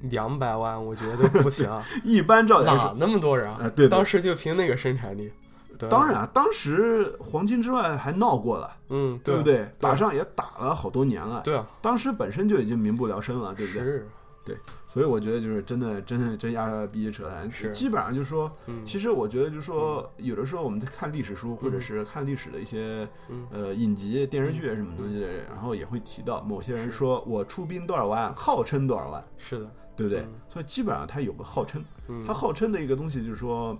[0.00, 1.70] 两百万，我觉得不行，
[2.02, 3.70] 一般照理来哪，那么多人啊？
[3.76, 3.86] 对。
[3.86, 5.30] 当时就凭那个生产力，
[5.88, 5.90] 对。
[5.90, 9.56] 当，然，当时黄金之外还闹过了，嗯，对不对？
[9.56, 9.72] 对？
[9.78, 13.82] 打仗也打了好多年了，对啊，当时本身就已经民不聊生了，对不对？
[13.82, 14.08] 是，
[14.88, 17.72] 所以我觉得就是真的，真的真丫逼扯淡，是。
[17.72, 23.46] 基本上就是说，嗯，其实我觉得就是说，有的时候我们在看历史书，或者是看历史的一些嗯。
[23.52, 30.22] 呃影集、电视剧什么东西的，然后也会提到某些人说我出兵多少万，号称多少万，是的，对不对？
[30.22, 30.32] 嗯？
[30.50, 32.24] 所以基本上他有个号称，嗯。
[32.26, 33.78] 他，号称的一个东西就是说，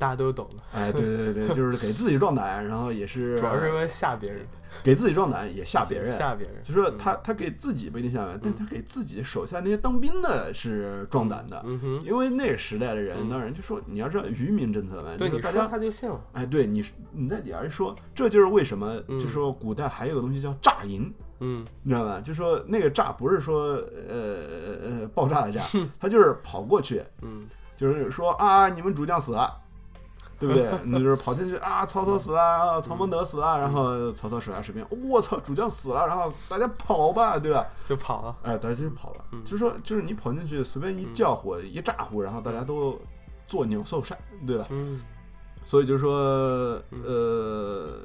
[0.00, 4.40] 大家都懂的，哎，对对对对， 就是给自己壮胆，然后也是主要是因为了吓别人，
[4.82, 6.10] 给自己壮胆，也吓别人。
[6.10, 6.96] 吓别人，就说嗯。
[6.96, 11.62] 他他给自己不一定吓别人，但他给自己手下那些当兵的是壮胆的，
[12.02, 13.28] 因为那个时代的人，嗯。
[13.28, 16.82] 当然就说你要知道愚民政策嘛，对大家他就信了，哎，对你
[17.12, 19.20] 你在底下一说，这就是为什么嗯。
[19.20, 22.18] 就说古代还有个东西叫诈银，嗯，你知道吧？
[22.22, 23.74] 就说那个诈不是说
[24.08, 25.60] 呃呃爆炸的炸，
[26.00, 29.60] 他就是跑过去，嗯，就是说啊你们主将死了。
[30.40, 30.70] 对不对？
[30.84, 37.66] 你就是跑进去啊，曹操死了，然后曹孟德死了，然后曹操手下士兵，我操，主将死了，然后大家跑吧，对吧？
[37.84, 39.24] 就跑了，哎，大家就跑了。
[39.32, 42.98] 嗯就说就是你跑进去，随便一叫火、一咋呼，然后大家都
[43.46, 44.66] 做鸟兽散，对吧？
[44.70, 45.02] 嗯，
[45.64, 48.00] 所以就是说，呃，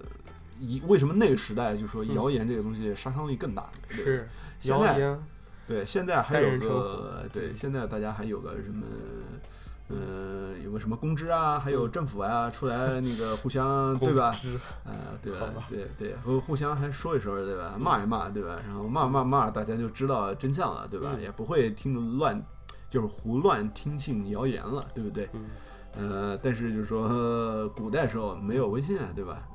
[0.60, 3.70] 以为什么那个时代就说谣言这个东西杀伤力更大？
[3.88, 4.30] 对是
[4.64, 5.24] 谣言，
[5.66, 8.86] 对，现在还有个对，现在大家还有个什么？
[9.88, 14.34] 呃，有个什么公知啊，还有政府啊，出来那个互相 对吧？
[14.84, 15.48] 啊，对吧？
[15.68, 17.78] 对对，互互相还说一说，对吧？
[17.80, 18.60] 骂一骂，对吧？
[18.66, 21.12] 然后骂骂骂，大家就知道真相了，对吧？
[21.16, 22.42] 嗯也不会听乱，
[22.90, 25.30] 就是胡乱听信谣言了，对不对？
[25.34, 25.46] 嗯
[25.98, 29.48] 呃，但是就是说，呃古代时候没有微信啊，对吧？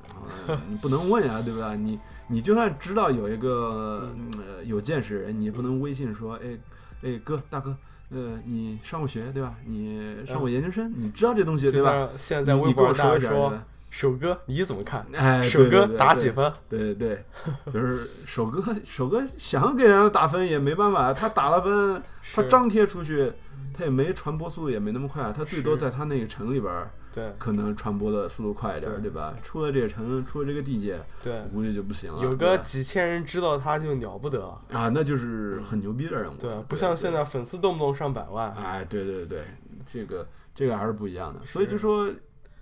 [0.46, 1.74] 呃你不能问啊，对吧？
[1.74, 6.58] 你你就算知道有一个呃有见识人，你也不能微信说，哎
[7.02, 7.76] 哎哥大哥，
[8.10, 9.54] 呃你上过学对吧？
[9.64, 12.08] 你上过研究生，你知道这东西对吧？
[12.18, 13.52] 现在微博说？
[13.90, 15.04] 首哥你怎么看？
[15.12, 16.52] 哎，首哥对对对对打几分？
[16.68, 17.24] 对对对，
[17.72, 22.00] 就是首哥，首哥想给人家打分也没办法，他打了分，
[22.32, 23.32] 他张贴出去，
[23.76, 29.36] 他也没传播速度也没那么快，他最多在他那个城里边儿对可能传播的速度快一点，对对吧？
[29.42, 32.22] 出了这个城，出了这个地界，对我，估计就不行了。
[32.22, 37.18] 有个几千人知道他就了不得，啊，那就是很牛逼的人物，对，不像现在。
[37.20, 39.44] 在粉丝动不动上百万，哎，对对对，
[39.86, 42.10] 这个这个还是不一样的，所以就说。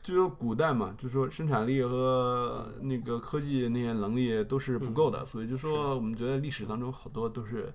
[0.01, 7.71] 就说古代嘛，就说生产力和那个科技那些能力都是不够的，所以就说我们觉得历史当中好多都是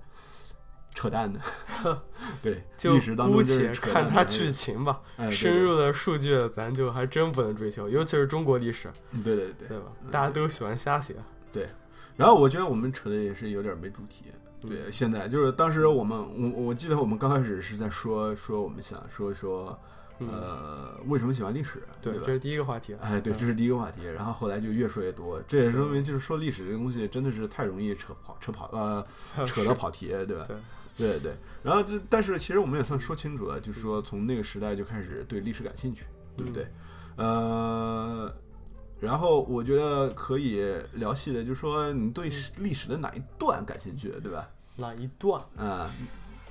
[0.94, 1.40] 扯淡的。
[2.42, 5.02] 对，就姑且看它剧情吧。
[5.18, 8.92] 哎，对深入的数据咱就还真不能追求，尤其是中国历史，
[9.24, 10.12] 对对对对吧嗯？
[10.12, 11.16] 大家都喜欢瞎写，
[11.52, 11.68] 对
[12.16, 14.26] 然后我觉得我们扯的也是有点没主题。
[14.28, 19.78] 嗯对，现在就是当时我们我我记得我们刚开始是在说说我们想说一说
[20.20, 22.32] 嗯，呃为什么喜欢历史，对，这？
[22.32, 22.96] 是第一个话题。
[23.02, 29.06] 哎，对，嗯这是第一个话题，然后后来就越说越多，这也说明就是说历史这个东西真的是太容易扯跑扯跑呃
[29.46, 30.46] 扯到跑题，对吧？
[30.48, 30.56] 对
[30.98, 31.34] 对对。
[31.64, 36.06] 然后这但是其实我们也算说清楚了，就是说从那个时代就开始对历史感兴趣，
[36.38, 36.68] 对不对？
[37.18, 38.34] 嗯呃，
[39.00, 44.48] 然后我觉得可以聊细的，就是说你对历史的哪一段感兴趣，对吧？
[44.78, 45.40] 哪一段？
[45.58, 45.90] 啊、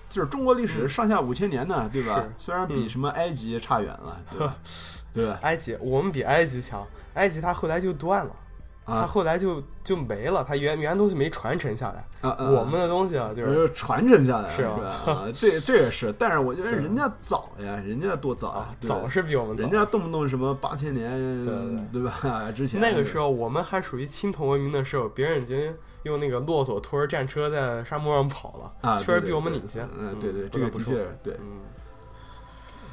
[0.08, 2.24] 就是中国历史上下五千年呢，对吧？
[2.38, 4.56] 虽然比嗯什么埃及差远了，对吧？
[5.12, 5.38] 对吧？
[5.42, 6.86] 埃及，我们比埃及强。
[7.14, 8.34] 埃及它后来就断了，
[8.84, 12.04] 它啊后来就就没了，他原原东西没传承下来。
[12.20, 12.50] 啊啊！
[12.50, 19.70] 我们的东西啊，就就是是传承下来了，是是吧这这也是，但是我觉得人家早呀，人家多早啊，早是比我们早人。
[19.72, 21.10] 家动不动什么八千年，
[21.92, 22.50] 对吧？
[22.54, 29.88] 之前那个时候我们还属于青铜文明的时候，别人已经用那个骆驼拖着战车在沙漠上跑了，啊，确实比我们领先。
[29.98, 31.34] 嗯，对对，这个的确对。
[31.40, 31.58] 嗯，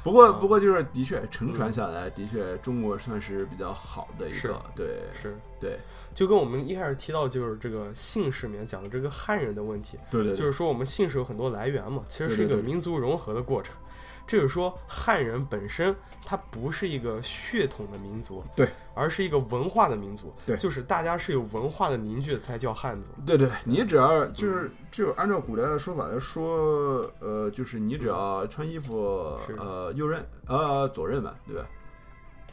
[0.09, 5.77] 不过啊不过就是的确承传下来，的确中国算是比较好的一个，对是，对。
[6.15, 13.75] 就跟我们一开始提到就是这个姓氏里面讲的这个汉人的问题，对对，就是说我们姓氏有很多来源嘛，其实是一个民族融合的过程。
[14.29, 23.09] 这就是说，汉人本身它不是一个血统的民族，对，而是一个文化的民族，对就是大家是有文化的凝聚才叫汉族。
[23.25, 31.67] 对对，你只要就是就按照古代的说法来说，呃，就是你只要穿衣服是，呃，右衽呃左衽吧，对吧？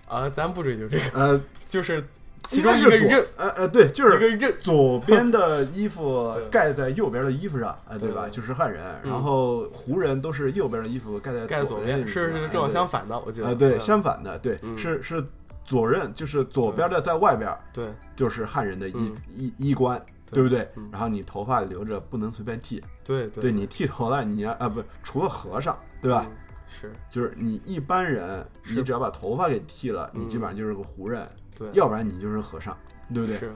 [0.08, 2.02] 啊，咱不追究这个，呃，就是
[2.46, 8.28] 其应中该是左一个刃，呃呃，对，就是一个刃，左边的衣服 盖在右边的衣服上，啊，对吧？
[8.30, 13.48] 就是汉人，嗯然后胡人都是右边的衣服盖在盖左边，边，是是正好相反的，我记得。
[13.48, 15.22] 啊，对，嗯相反的，对，嗯是是
[15.64, 20.88] 左衽，就是左边的在外边，对，就是汉人的衣嗯衣衣冠，对不对嗯？
[20.92, 26.26] 然后你头发留着不能随便剃，对对对你剃头了，你要啊不，除了和尚，对吧？
[26.66, 32.76] 嗯是，就是你一般人，你只要把头发给剃了，你嗯基本上就是个胡人，对，要不然你就是和尚，
[33.14, 33.37] 对不对？
[33.37, 33.55] 是，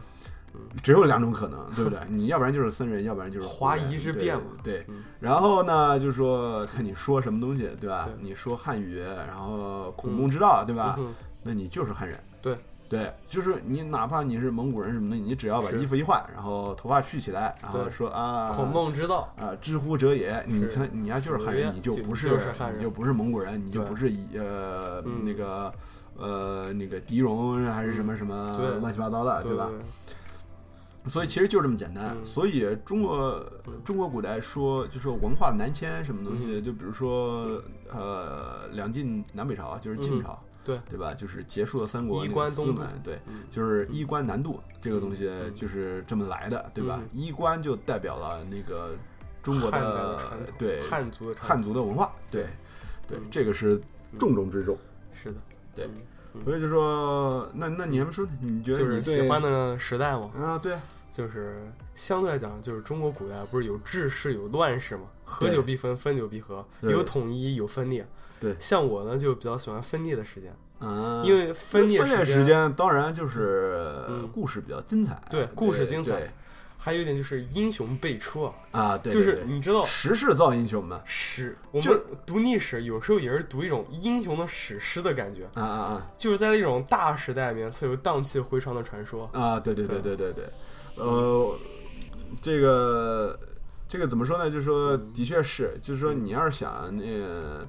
[0.82, 1.98] 只有两种可能，对不对？
[2.08, 4.52] 你要不然就是僧人，要不然就是华人夷之变嘛。
[4.62, 4.86] 对。
[5.18, 8.04] 然后呢，就说看你说什么东西，对吧？
[8.04, 8.14] 对。
[8.20, 10.96] 你说汉语，然后孔孟之道，对吧？
[10.98, 12.18] 嗯那你就是汉人。
[12.42, 12.56] 对
[12.90, 20.66] 对，就是你哪怕你是蒙古人什么的，你只要把衣服一换，然后头发蓄起来，然后说啊，孔孟之道，啊，知乎者也，你是。
[20.66, 22.80] 看你要就是汉人，你就不是就是汉人。
[22.80, 25.24] 你就不是蒙古人，你就不是以呃嗯。
[25.24, 25.72] 那个
[26.16, 29.70] 呃那个狄戎还是什么什么乱七八糟的，对吧？？
[31.06, 32.16] 所以其实就这么简单。
[32.18, 32.24] 嗯。
[32.24, 33.40] 所以中国
[33.84, 36.64] 中国古代说就说文化南迁什么东西，嗯。
[36.64, 40.22] 就比如说呃两晋南北朝就是晋嗯。
[40.24, 40.80] 朝，对。
[40.88, 41.14] 对吧？
[41.14, 43.44] 就是结束了三国衣那个冠东门，对，嗯。
[43.50, 45.54] 就是衣冠南渡这个东西嗯。
[45.54, 47.00] 就是这么来的，对吧？
[47.00, 47.08] 嗯？
[47.12, 48.96] 衣冠就代表了那个
[49.42, 52.46] 中国的的传统，对汉族的汉，族的文化，对
[53.08, 53.80] 对嗯，这个是
[54.18, 54.76] 重中之重。
[55.12, 55.36] 是的，
[55.74, 55.88] 对
[56.44, 60.56] 所以就说，那那你还没说，你觉得喜欢的时代吗，啊？
[60.56, 60.76] 对，
[61.10, 61.60] 就是
[61.94, 68.06] 相对来讲，就是中国古代不是有治世有乱世嘛，合久必分，分久必合，有统一有分裂。
[68.40, 68.56] 对。
[68.58, 74.28] 像我呢就比较喜欢分裂的时间，啊，因为分裂分裂时间间当然就是嗯。
[74.32, 76.32] 故事比较精彩，对故事精彩。
[76.82, 86.10] 还有一点就是英雄辈出啊，啊，对，就是你知道时势造英雄嘛，史，我就们读历史有时候也是读一种英雄的史诗的感觉，啊啊啊。
[86.16, 89.28] 就是在那种大时代里面才有荡气回肠的传说。
[89.34, 90.00] 啊啊，对对对。
[90.00, 90.44] 对对对，
[90.94, 91.58] 呃，
[92.40, 93.38] 这个
[93.86, 94.50] 这个怎么说呢？
[94.50, 97.68] 就是说，嗯的确是，就是说，你要是想那个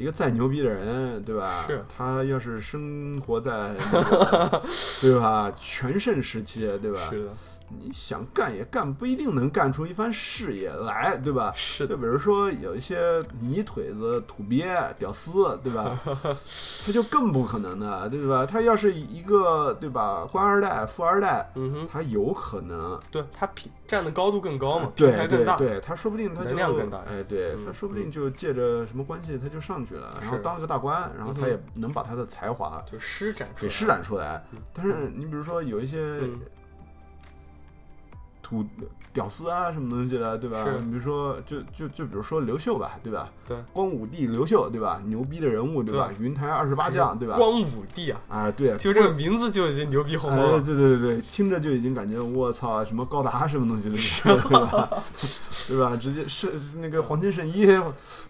[0.00, 1.62] 一个再牛逼的人，对吧？
[1.66, 4.62] 是他要是生活在那个
[5.02, 6.98] 对吧全盛时期，对吧？
[7.10, 7.30] 是的，
[7.78, 11.52] 你想干也干不一定能干出一番事业来，对吧？
[11.54, 14.66] 是的，就比如说有一些泥腿子、土鳖、
[14.98, 15.98] 屌丝，对吧？
[16.04, 18.44] 他就更不可能的，对吧？
[18.44, 34.44] 他要是一个对吧官二代、富二代，嗯哼，他有可能对他平站的高度更高嘛，平对台更大，对对，他说不定他就能量更大哎，对嗯他说不定就借着什么关系他就上去了，然后当了个大官，然后他嗯也能把他的才华就施展出来，给施展出来。
[34.72, 36.40] 但是你比如说有一些嗯
[38.50, 38.64] 土
[39.12, 40.64] 屌丝啊什么东西的，对吧？
[40.64, 43.30] 是你比如说就就就比如说刘秀吧，对吧？
[43.46, 45.00] 对，光武帝刘秀，对吧？
[45.06, 46.10] 牛逼的人物，对吧？
[46.18, 47.36] 云台二十八将，对吧？
[47.36, 53.96] 光武帝啊，啊，对，就这个名字就已经牛逼哄哄哎，对对对对，听着就已经感觉我操，什么高达什么东西的，
[54.48, 55.02] 对吧？
[55.68, 55.96] 对吧？
[55.96, 57.66] 直接是那个黄金圣衣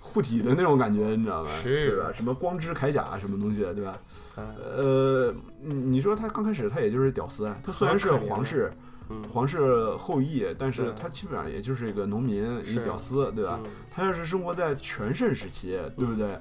[0.00, 1.50] 护体的那种感觉，你知道吧？
[1.62, 2.10] 是对吧？
[2.12, 3.98] 什么光之铠甲什么东西的，对吧？
[4.36, 4.42] 哎
[4.76, 8.89] 呃，你说他刚开始他也就是屌丝啊，他虽然是皇室嗯，
[9.30, 13.60] 皇室后裔，但是他基本上也就是一个农民，一个屌丝，对吧？
[13.64, 16.38] 嗯他要是生活在全盛时期，对不对？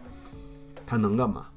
[0.86, 1.48] 他能干嘛？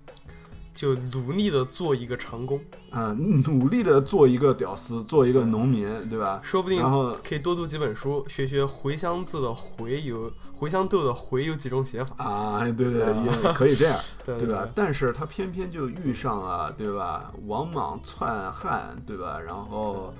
[0.75, 2.59] 就努力的做一个长工，
[2.90, 6.40] 啊，努力的做一个屌丝，做一个农民，对吧？
[6.42, 14.66] 说不定然后可以多读几本书，学学茴香字的茴有茴香豆的茴有几种写法，啊，对对，啊也可以这样， 对对吧？？
[14.75, 17.31] 但是他偏偏就遇上了，对吧？
[17.46, 19.38] 王莽篡汉，对吧？
[19.38, 20.12] 然后，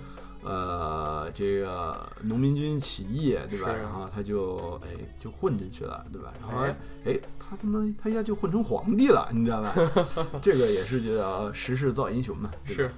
[0.45, 3.73] 呃，这个农民军起义，对吧？
[3.73, 6.33] 然后他就哎就混进去了，对吧？
[6.41, 9.73] 然后哎哎，他他妈他一下就混成皇帝了，你知道吧？
[10.43, 12.91] 这个也是叫时势造英雄嘛，是，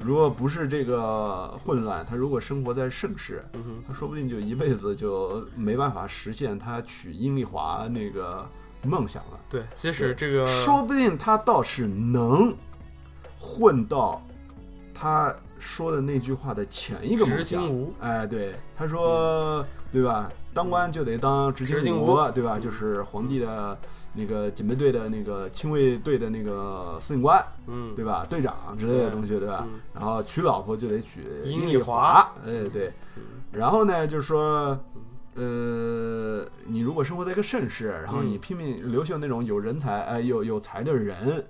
[0.00, 8.48] 如果不是这个混乱，他如果生活在盛世，嗯，他说不定就一辈子就没办法实现他娶阴丽华那个
[8.82, 9.40] 梦想了。
[9.50, 12.54] 对，即使这个说不定他倒是能
[13.38, 14.22] 混到
[14.94, 17.72] 他说的那句话的前一个梦执想金。
[17.72, 20.30] 吾，哎，对，他说，对吧？
[20.52, 22.58] 当官就得当执金执金吾吾，对吧？
[22.58, 23.78] 就是皇帝的
[24.12, 28.26] 那个警备队的那个亲卫队的那个司令官，嗯，对吧？
[28.28, 29.64] 队长之类的东西，对吧？
[29.66, 32.92] 嗯然后娶老婆就得娶丽阴丽华，哎，对。
[33.52, 34.78] 然后呢，就是说，
[35.36, 41.46] 呃，你如果生活在一个盛世，然后你嗯拼命留下那种有人才、哎有有才的人，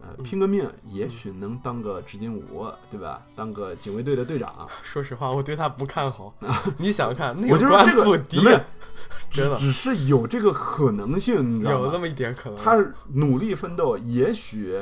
[0.00, 3.22] 呃，嗯拼个命，也许能当个执金吾，对吧？
[3.34, 4.68] 当个警卫队的队长。
[4.82, 6.34] 说实话，我对他不看好。
[6.78, 8.60] 你想想看，那官我就说这个不低没有，
[9.30, 11.86] 真的只是有这个可能性，你知道吗？
[11.86, 12.58] 有那么一点可能。
[12.58, 12.76] 他
[13.14, 14.78] 努力奋斗，也许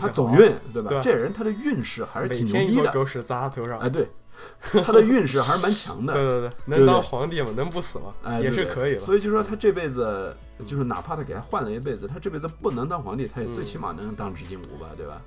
[0.00, 0.88] 他走运，对吧？
[0.88, 4.08] 对这人他的运势还是挺牛逼的，天一坨狗屎砸他头上，哎，对，
[4.84, 6.12] 他的运势还是蛮强的。
[6.12, 7.50] 对对对，能当皇帝吗？
[7.56, 8.12] 能不死吗？
[8.22, 9.00] 哎，也是可以了。
[9.00, 10.34] 所以就说他这辈子，
[10.66, 15.20] 就是哪怕他给他换了一辈子，他这辈子不能当皇帝，他也嗯最起码能当执金吾吧，对吧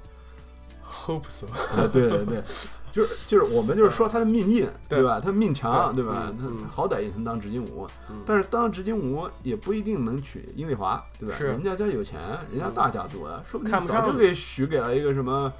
[0.83, 1.45] ？hope so。
[1.47, 2.43] 啊，对对对，
[2.91, 4.99] 就是就是我们就是说他的命硬，对。
[4.99, 5.19] 对吧？
[5.19, 6.33] 他命强，对对吧？
[6.39, 8.21] 他好歹也能当执金吾，嗯。
[8.25, 11.35] 但是当执金吾也不一定能娶阴丽华，对吧？
[11.35, 11.45] 是。
[11.45, 12.19] 人家家有钱，
[12.51, 15.51] 人家大家族啊，说不定早就给许给了一个什么，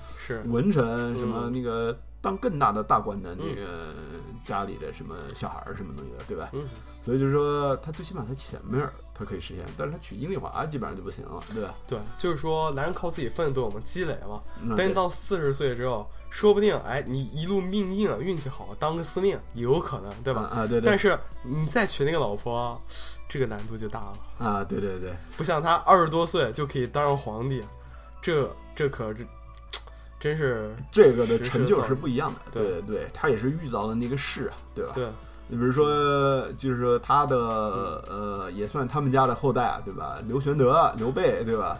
[0.46, 0.84] 文臣，
[1.18, 3.94] 什么嗯那个当更大的大官的那个
[4.44, 6.50] 家里的什么小孩儿什么东西的，对吧？
[6.54, 6.64] 嗯，
[7.04, 11.74] 所以就是说，他最起码他前面儿他可以实现，但是他娶阴丽华基本上就不行了，对吧？
[11.88, 14.42] 对，就是说男人靠自己奋斗嘛，积累嘛。
[14.62, 20.42] 嗯对等你到四十岁之后，说不定哎，你一路命硬，运气好，当个司命也有可能，对吧？
[20.44, 22.80] 啊，啊对对但是你再娶那个老婆，
[23.28, 24.18] 这个难度就大了。
[24.38, 27.64] 啊，对对对，不像他二十多岁就可以当上皇帝，
[28.22, 29.28] 这这可是
[30.20, 34.92] 真是这个的成就是不一样的，对对对，他也是遇到了那个事啊，对吧？
[34.94, 35.08] 对
[35.48, 37.36] 你比如说，就是说他的
[38.10, 40.18] 嗯呃，也算他们家的后代，对吧？
[40.28, 41.78] 刘玄德、刘备，对吧？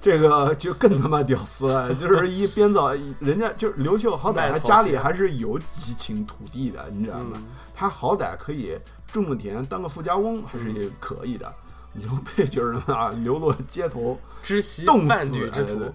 [0.00, 7.32] 这个 就更他妈屌丝了，就是一编造，人家就是刘秀，好歹他家里还是有几顷土地的，你知道吗？
[7.36, 7.44] 嗯
[7.76, 8.78] 他好歹可以
[9.10, 11.52] 种种田，当个富家翁，还是也可以的。
[11.94, 15.92] 刘备就是啊，流落街头，知死之徒哎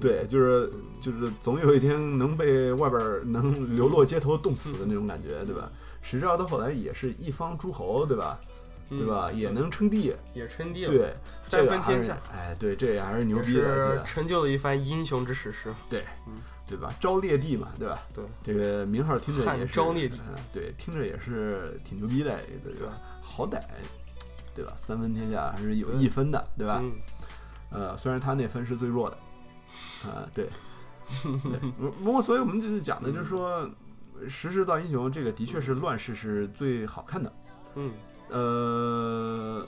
[0.00, 3.00] 对，就是就是总有一天能被外边
[3.30, 5.70] 能流落街头冻死的那种感觉，对吧？
[6.02, 8.38] 谁知道他后来也是一方诸侯，对吧？
[8.90, 9.30] 对吧？
[9.32, 14.02] 嗯也能称帝，也称帝了，对，三分天下，哎，对，这也还是牛逼的？
[14.04, 15.72] 成就了一番英雄之史诗。
[15.88, 16.34] 对嗯，
[16.66, 16.92] 对吧？
[17.00, 18.02] 昭烈帝嘛，对吧？
[18.12, 22.92] 对，这个名号听着也是昭烈帝嗯对，听着也是挺牛逼的，对对吧？
[23.22, 23.62] 好歹，
[24.54, 24.74] 对吧？
[24.76, 26.78] 三分天下还是有一分的，对吧？
[26.82, 26.92] 嗯，
[27.70, 29.16] 呃，虽然他那分是最弱的，
[30.10, 30.46] 啊、对，
[31.78, 33.66] 不不过，所以我们就是讲的，就是说，
[34.28, 37.32] 时势造英雄，这个的确是乱世是最好看的，
[37.74, 37.92] 嗯，
[38.30, 39.66] 呃，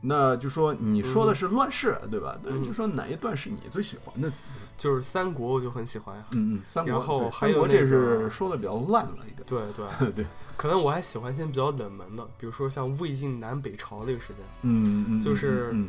[0.00, 2.38] 那就说你说的是乱世，对吧？
[2.64, 4.30] 就说哪一段是你最喜欢的？
[4.76, 6.24] 就是三国我就很喜欢呀。
[6.32, 10.26] 嗯嗯，三国，然后三国这是说的比较烂了一个，对 对，对，
[10.56, 15.88] 可能我还喜欢一些比较冷门的，比如说像魏晋南北朝那个时间，嗯嗯，就是嗯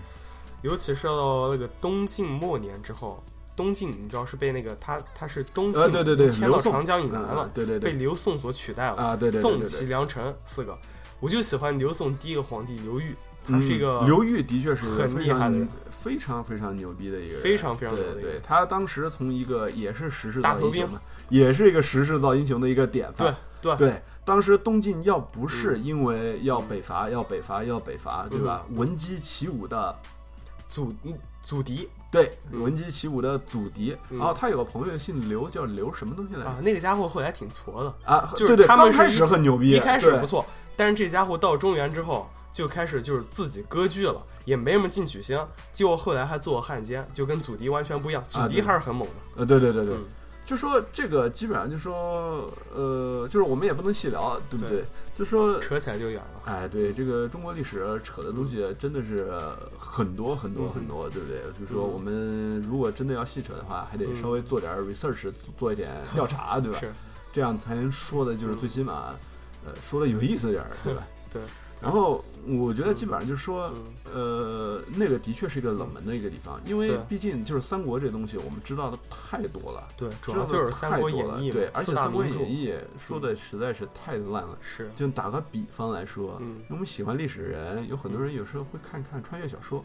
[0.62, 3.24] 尤其是到那个东晋末年之后，
[3.56, 8.96] 东晋你知道是被那个他他是东晋呃对对对已经迁到长江以南了，对对对，被刘宋所取代了。
[8.96, 10.78] 啊，对对对宋、齐、梁、陈四个，
[11.20, 13.16] 我就喜欢刘宋第一个皇帝刘裕，
[13.48, 23.36] 他是一个嗯刘裕的确是很厉害的人非常非常牛逼的一个人，非常非常牛逼的一个他当时从一个也是时势大头兵造英雄嘛，也是一个时势造英雄的一个典范。
[23.62, 28.66] 对对，对当时东晋要不是嗯因为要北伐，要北伐，要北伐，对吧？
[28.70, 29.96] 嗯闻鸡起舞的，
[30.68, 33.98] 祖嗯祖敌对，嗯闻鸡起舞的祖敌。
[34.12, 36.48] 嗯然后他有个朋友姓刘，叫刘什么东西来着？
[36.48, 40.46] 啊，那个家伙后来挺矬的，啊，就是对对，他们开始很牛逼，一开始对不错，
[40.76, 45.36] 但是这家伙到中原之后就开始就是自己割据了，也没什么进取心，
[45.72, 49.16] 结果后来还做汉奸，就跟祖笛完全不一样，祖敌啊对还是很猛的。
[49.38, 50.06] 呃，对对对对，嗯
[50.46, 54.86] 就说这个基本上就说，呃，就是我们也不能细聊，对不对对？
[55.16, 56.42] 就说扯起来就远了。
[56.46, 59.32] 哎，对这个中国历史扯的东西真的是
[59.78, 61.42] 很多很多嗯很多，对不对？
[61.60, 66.78] 就说嗯我们如果真的要细扯的话，还得稍微做点 research，做一点调查，对吧？
[66.80, 66.92] 是，
[67.32, 69.16] 这样才能说的就是最起码，
[69.66, 71.04] 呃，说的有意思点儿，对吧？
[71.32, 71.42] 对。
[71.84, 73.72] 然后我觉得基本上就是说，
[74.06, 79.88] 嗯，呃，那个的确是一个冷门的一个地方，因为毕竟就是三国这东西，我们知道的太多了。
[79.98, 84.58] 对，主要就是《三国演义》了对，而且《三国演义》说的实在是太烂了。
[84.62, 89.84] 是，就打个比方来说，嗯我们喜欢历史的人，有很多人有时候会看看穿越小说。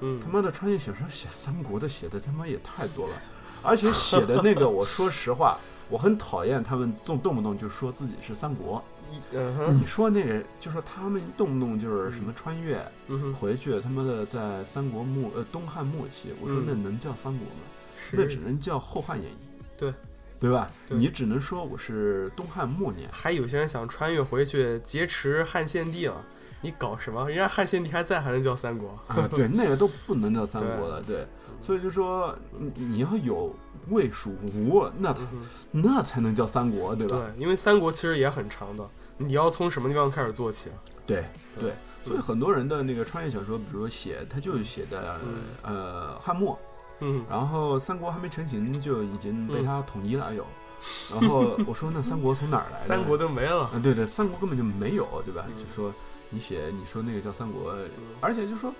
[0.00, 3.14] 嗯，他妈的穿越小说写三国的写的他妈也太多了，
[3.62, 5.56] 而且写的那个，我说实话，
[5.88, 8.82] 我很讨厌他们动动不动就说自己是三国。
[9.12, 17.62] 一嗯哼，你说那个，就说他们动不动就是什么穿越嗯，回去，他妈的在三国末呃东汉末期，我说嗯那能叫三国吗？
[17.96, 19.36] 是那只能叫后汉演义。
[19.76, 19.92] 对。
[20.40, 20.68] 对吧？
[20.88, 26.20] 对你只能说我是东汉末年，还有些人想穿越回去劫持汉献帝了，
[26.60, 27.28] 你搞什么？
[27.28, 28.88] 人家汉献帝还在，还能叫三国？
[29.06, 31.24] 啊， 对，那个都不能叫三国了，对，
[31.62, 33.54] 所以就说你你要有
[33.90, 37.16] 魏蜀吴，那他嗯那才能叫三国，对吧？
[37.36, 38.84] 对，因为三国其实也很长的，
[39.26, 40.70] 你要从什么地方开始做起？
[41.06, 41.24] 对
[41.58, 45.20] 对对，所以很多人的那个穿越小说，比如说写，他就写的
[45.62, 46.58] 呃汉末，
[47.00, 50.46] 嗯，然后三国还没成型就已经被嗯他统一了有，
[51.18, 52.78] 然后我说那三国从哪儿来的？
[52.78, 53.70] 三国都没了。
[53.74, 55.44] 嗯，对对，三国根本就没有，对吧？
[55.46, 55.92] 嗯就说
[56.30, 57.74] 你写你说那个叫三国，
[58.20, 58.72] 而且就说。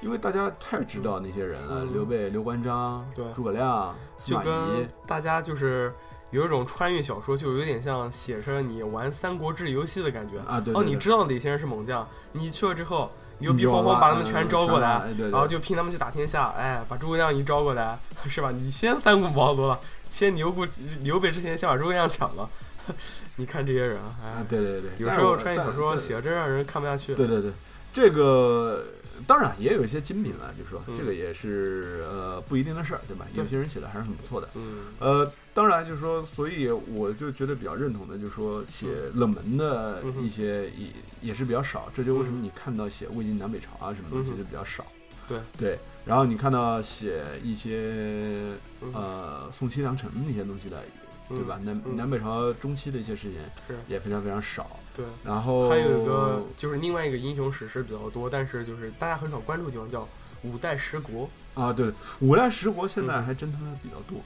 [0.00, 5.92] 因为大家太知道那些人了，嗯刘备、刘关张、诸葛亮、就跟懿，大家就是
[6.30, 10.38] 有一种穿越小说，就有点像写着你玩《三国志》游戏的感觉。
[10.40, 17.98] 啊，对哦，对对你知道哪些人是猛将，你去了之后，牛逼哄哄把他们全招过来，然后就拼他们去打天下，哎，把诸葛亮一招过来，
[18.28, 18.50] 是吧？
[18.50, 19.78] 你先三顾茅庐了，
[20.10, 20.66] 先牛顾
[21.02, 22.48] 刘备之前先把诸葛亮抢了，
[23.36, 27.14] 你看这些人，啊哎，对对对，有时候穿越小说写的真让人看不下去。
[27.14, 27.50] 对对对，
[27.92, 28.84] 这个
[29.26, 30.96] 当然也有一些精品了，就是说嗯。
[30.96, 33.26] 这个也是呃不一定的事儿，对吧？
[33.34, 34.48] 有些人写的还是很不错的。
[34.54, 34.86] 嗯。
[34.98, 40.86] 呃，当然就是说，所以我就觉得比较认同的，就是说写冷门的一些也
[41.22, 44.84] 也是比较少，这就为什么嗯你看到写魏晋南北朝啊什么东西就比较少。
[45.26, 45.38] 对。
[45.56, 50.82] 对，然后你看到写一些嗯呃宋齐梁陈那些东西的，
[51.28, 51.58] 对吧？
[51.62, 54.70] 南嗯南北朝中期的一些事情是也非常非常少。
[54.94, 55.04] 对。
[55.24, 60.06] 然后还有一个就是另外一个英雄史诗比较多，但是就是大家很少关注的地方叫
[60.42, 61.28] 五代十国。
[61.54, 64.18] 啊，对，五代十国现在嗯还真他妈比较多。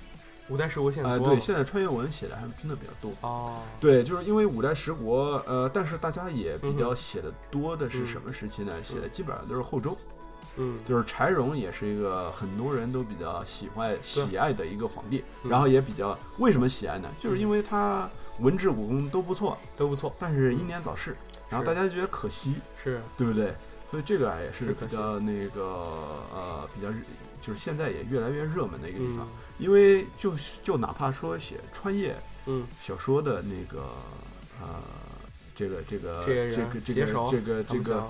[0.49, 3.13] 五代十国现啊、在对，现在穿越文写的还真的比较多。
[3.23, 8.73] 哦，对，就是因为五代十国，呃，但是大家也比较写的多的是什么时期呢？
[8.83, 9.97] 写的基本上都是后周，
[10.57, 17.09] 嗯，就是柴荣也是一个很多人都比较喜欢喜爱的一个皇帝，嗯然后也比较为什么喜爱呢？
[17.19, 18.09] 就是因为他
[18.41, 21.17] 文治武功都不错，都不错，但是英年早逝，
[21.49, 23.01] 然后大家就觉得可惜，是。
[23.17, 23.55] 对不对？
[23.91, 25.63] 所以这个啊也是比较那个
[26.33, 26.89] 呃比较
[27.41, 29.29] 就是现在也越来越热门的一个地方，嗯。
[29.59, 32.67] 因为就就哪怕说写穿越嗯。
[32.81, 33.85] 小说的那个
[34.61, 34.81] 呃，
[35.55, 36.81] 这个这个这个这个
[37.31, 38.09] 这个这个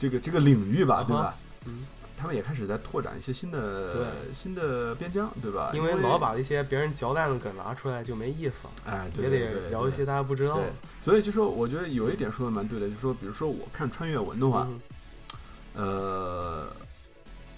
[0.00, 1.34] 这个这个领域吧，对吧？
[1.66, 1.84] 嗯，
[2.16, 5.70] 他们也开始在拓展一些新的对新的边疆，对吧？
[5.74, 10.58] 因为老把一些别人嚼烂的梗拿出来就没意思了，哎，对也得聊一些大家不知道。
[11.02, 14.80] 所以就说，我觉得有一点说的蛮对的，就是说，比如说我看穿越文的话，嗯
[15.74, 16.66] 呃，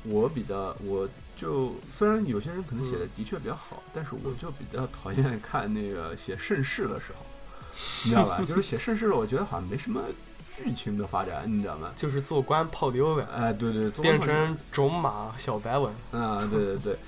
[0.02, 7.24] 我比较，我就虽然有些人可能写的的确比较好，但是我嗯就比较讨厌看那个写盛世的时候，
[8.04, 8.44] 你知道吧？
[8.46, 10.02] 就是写盛世，我觉得好像没什么
[10.54, 11.90] 剧情的发展，你知道吗？
[11.96, 15.92] 就是做官泡妞呗，哎，对对，变成种马小白文。
[16.12, 16.98] 啊，对对对。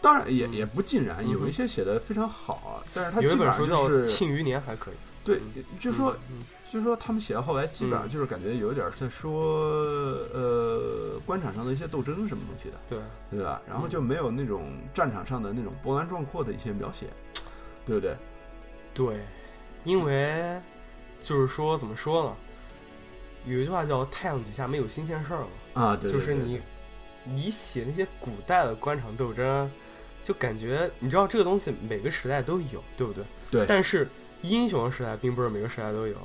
[0.00, 4.94] 当然也嗯也不尽然，有一些写的非常好啊，但是他有一基本本书叫上就是《庆余年》，还可以。
[5.24, 5.40] 对，
[5.78, 9.44] 就说嗯就说他们写到后来，基本上嗯就是感觉有点在说
[10.34, 12.98] 呃官场上的一些斗争什么东西的，对，
[13.30, 13.62] 对吧？
[13.68, 17.06] 然后嗯就没有那种战场上的那种波澜壮阔的一些描写，
[17.86, 18.16] 对不对？
[18.92, 19.20] 对，
[19.84, 20.60] 因为
[21.20, 22.36] 就是说怎么说呢？
[23.46, 25.40] 有一句话叫“太阳底下没有新鲜事儿”
[25.74, 26.60] 嘛，啊，对，对就是你
[27.24, 29.70] 你写那些古代的官场斗争，
[30.22, 33.24] 就感觉你知道这个东西每个时代都有，对不对？
[33.50, 34.08] 对但是
[34.42, 36.16] 英雄时代并不是每个时代都有，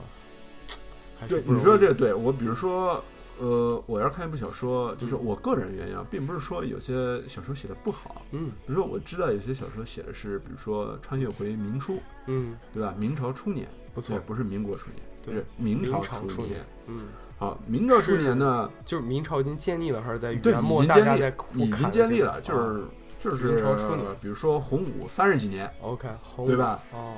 [1.20, 3.04] 还是你说这对我，比如说。
[3.40, 12.94] 呃，我要是看一部小说，就是嗯我个人原因啊，并不是说有些小说写的不好，嗯比如说我知道有些小说写的是，比如说穿越回明初，嗯对吧？
[12.98, 16.66] 明朝初年，不错，，不是民国初年，对是明朝初年年。
[16.88, 17.04] 嗯，
[17.38, 22.88] 好，明朝初年呢，就是明朝已经建立了，还是在，元末已经建立大家在苦已经建立了，就是啊
[23.20, 26.08] 就是明朝初年比如说洪武三十几年，OK
[26.46, 26.80] 对吧？
[26.94, 27.14] 哦，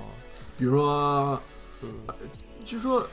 [0.58, 1.42] 比如说，
[1.82, 1.90] 嗯，
[2.70, 3.04] 据说，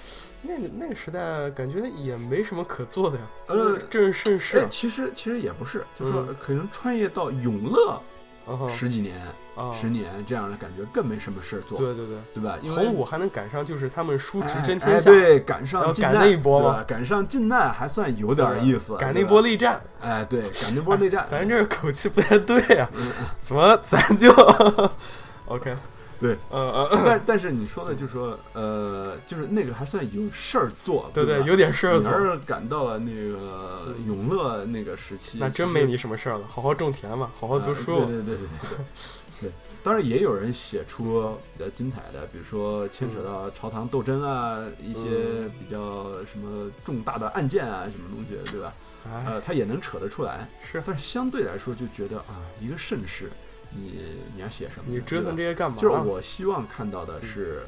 [0.42, 7.98] 那个那个时代感觉也没什么可做的呀，呃正盛世哎，其实其实也不是，就是说嗯可能穿越到永乐
[8.70, 9.16] 十几年、
[9.56, 12.58] 啊，十年这样的感觉，更没什么事儿做，对对对，对吧？
[12.60, 23.02] 因为洪武还能赶上就是他们叔侄哎争天下，哎对，赶上赶那一波对嘛吧赶上靖难还算有点意思，赶那波内战，哎，对，赶那波内战，咱这口气不太对啊、嗯
[23.40, 24.30] 怎么咱就
[25.46, 25.74] OK？
[26.18, 37.98] 对，呃呃，但但是你说的就是说，呃，就是那个还算有事儿做，对吧，对有点事儿做，你要是赶到了那个永乐那个时期，那真没你什么事儿了，好好种田吧，好好读书。
[38.00, 38.46] 啊对对对对对
[38.76, 38.84] 对。
[39.42, 39.50] 对。
[39.84, 48.74] 当然也有人写出比较精彩的，比如说牵扯到朝堂斗争啊，一些嗯比较什么重大的案件啊，什么东西，对吧？
[49.06, 50.82] 哎，呃，他也能扯得出来，是。
[50.84, 53.30] 但是相对来说就觉得啊，一个盛世，
[53.74, 54.00] 你
[54.34, 54.84] 你要写什么？
[54.86, 55.76] 你折腾这些干嘛？
[55.78, 57.62] 就是我希望看到的是，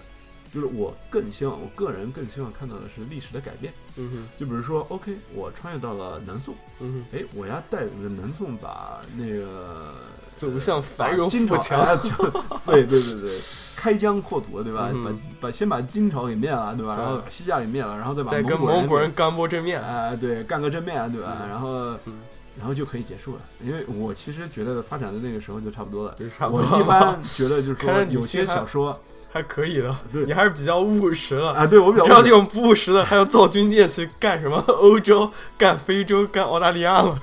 [0.54, 3.72] 就是我更希望，我个人更希望看到的是历史的改变。
[3.96, 9.94] 嗯哼，就比如说，OK，我穿越到了南宋，嗯哼，哎，我要带着南宋把那个
[10.36, 11.84] 走向繁荣金朝富强。
[12.66, 13.30] 对对对对，
[13.76, 14.90] 开疆扩土，对吧？
[14.94, 15.04] 嗯
[15.40, 16.94] 把把先把金朝给灭了，对吧？
[16.94, 19.82] 对然后把西夏给灭了，然后再把蒙古人干波正面。
[19.82, 21.38] 哎、对，干个正面，对吧？
[21.42, 21.68] 嗯然后
[22.04, 22.20] 嗯
[22.58, 23.40] 然后就可以结束了。
[23.64, 26.14] 因为我其实觉得发展的那个时候就差不多了。
[26.18, 28.98] 就差不我多一般觉得就是 说有些小说
[29.30, 31.50] 还可以的，对你还是比较务实的。
[31.52, 37.20] 啊，对我比较知道那种不务实的，还要造军舰去干什么 欧洲、干非洲、干澳大利亚了。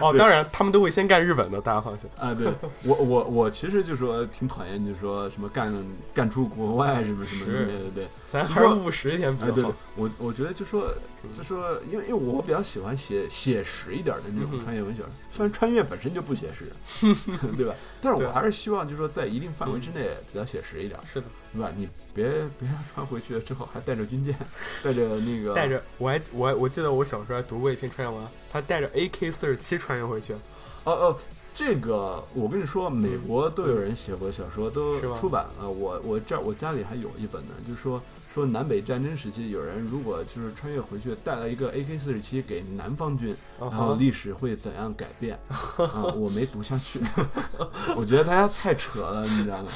[0.00, 2.08] 哦，当然他们都会先干日本的，大家放心。
[2.18, 2.46] 啊，对
[2.84, 5.72] 我我我其实就说挺讨厌，就是说什么干
[6.12, 8.08] 干出国外什么什么对对对。
[8.28, 10.92] 咱还是务实一点比较好。，我我觉得就说
[11.32, 16.70] 就说，因为因为我比较喜欢写写实一点的那种穿越文学，虽然穿越本身就不写实，
[17.56, 17.74] 对吧？
[18.00, 21.70] 但是我还是希望就是说在一定范围之内比较写实一点，是的，对吧？
[21.76, 24.34] 你别别穿回去之后还带着军舰，
[24.82, 30.34] 带着那个带着我还我还我记得我小时候还读过一篇穿越文，他带着 AK 四十七穿越回去。
[30.84, 31.18] 哦哦，
[31.56, 35.66] 这个我跟你说，美国都有人写过小说，都出版了。
[35.66, 38.00] 我我这儿我家里还有一本呢，就是说
[38.34, 45.38] 说南北战争时期，有人如果就是穿越回去，带了一个 AK 四十七给南方军，然然后历史会怎样改变？
[45.48, 47.00] 啊，我没读下去，
[47.96, 49.68] 我觉得大家太扯了，你知道吗？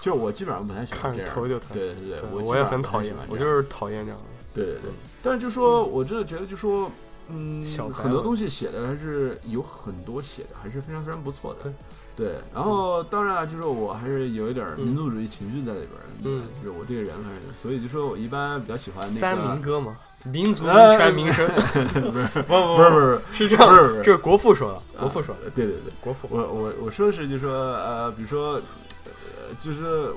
[0.00, 1.68] 就是我基本上不太喜欢看这样，着头就疼。
[1.72, 4.20] 对对对，我我也很讨厌，我就是是讨厌这样。
[4.52, 4.90] 对对对。
[5.22, 6.90] 但是就说，我真的觉得就说。
[7.32, 11.72] 嗯小，很多东西写的还是有很多写的还是非常非常不错的。
[12.16, 12.34] 对，对。
[12.54, 15.90] 然后当然了，就是我还是有一点民族主义情绪在里边。
[16.22, 21.48] 嗯就是我这个人还是，所以就说我一般比较喜欢那个三民歌嘛，民族呃全民生。
[22.12, 25.92] 不是 不是不是是这样不是不是这是国父说的，国父说的，对对对。
[26.00, 26.28] 国父。
[26.30, 28.60] 我我我说的是，就是说，呃，比如说，
[29.06, 30.12] 呃，就是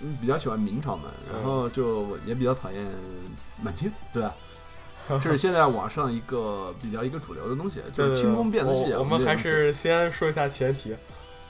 [0.00, 2.84] 嗯比较喜欢明朝嘛，然后就也比较讨厌
[3.62, 4.34] 满清，对吧？
[5.22, 8.92] 这是现在网上一个比较一个主流的东西， 就是清宫变子戏。
[8.92, 10.94] 我我们还是先说一下前提，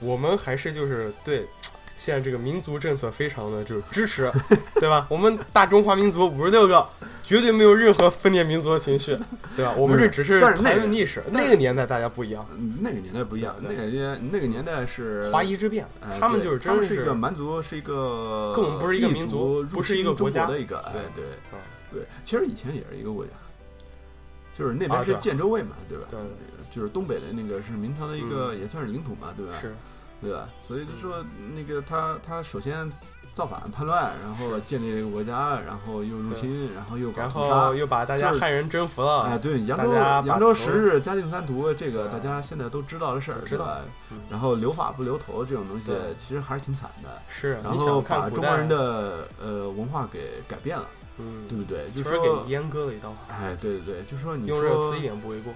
[0.01, 1.47] 我们还是就是对
[1.97, 4.31] 现在这个民族政策非常的就是支持，
[4.79, 5.07] 对吧？
[5.11, 6.87] 我们大中华民族五十六个，
[7.25, 9.19] 绝对没有任何分裂民族的情绪，
[9.57, 9.75] 对吧？
[9.77, 21.59] 我们这只是谈论历史，那个年代大家不一样，嗯那个年代不一样，那对个年那个年代是华夷之变，哎他们就是真的他们是一个蛮族，是一个跟我们不是一个民族不是一个国家的一个，哎对对啊
[21.93, 23.33] 对，其实以前也是一个国家，
[24.59, 26.05] 就是那边是建州卫嘛，对吧？
[26.11, 26.19] 对。
[26.19, 26.29] 对
[26.71, 28.61] 就是东北的那个是明朝的一个，嗯。
[28.61, 29.53] 也算是领土嘛，对吧？
[29.59, 29.75] 是。
[30.21, 30.49] 对吧？
[30.67, 32.91] 所以就说那个他他首先
[33.33, 37.73] 造反叛乱，然后建立了一个国家，然后又入侵，然后又搞然后。
[37.73, 42.13] 又把大家就是汉人征服了，哎，对，扬州扬州头十日，嘉定三屠，这个对。
[42.15, 43.79] 大家现在都知道的事儿，知道。
[44.29, 47.23] 然后留法不留头这种东西对，其实还是挺惨的。
[47.29, 50.87] 是然你后把中国人的呃文化给改变了，
[51.19, 51.89] 嗯，对不对？
[51.91, 55.53] 就确实说给阉割了一刀，哎，对对对，就说你用这个说词一点不为过，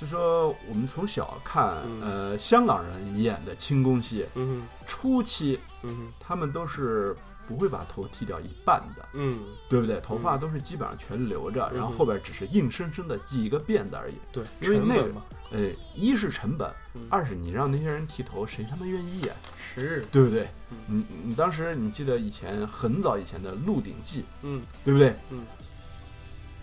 [0.00, 7.14] 就说我们从小看嗯呃香港人演的清宫戏，嗯初期嗯他们都是
[7.46, 10.00] 不会把头剃掉一半的，嗯，对不对？
[10.00, 14.14] 头发都是基本上全留着，嗯然后后边只是硬生生的系一个辫子而已。
[14.32, 20.48] 对，因为那个嘛，呃，一是成本，嗯二是你让那些人剃头，谁他妈愿意啊、是，对不对？
[20.70, 25.14] 嗯你你当时你记得以前很早以前的《鹿鼎记》，嗯，对不对？
[25.30, 25.44] 嗯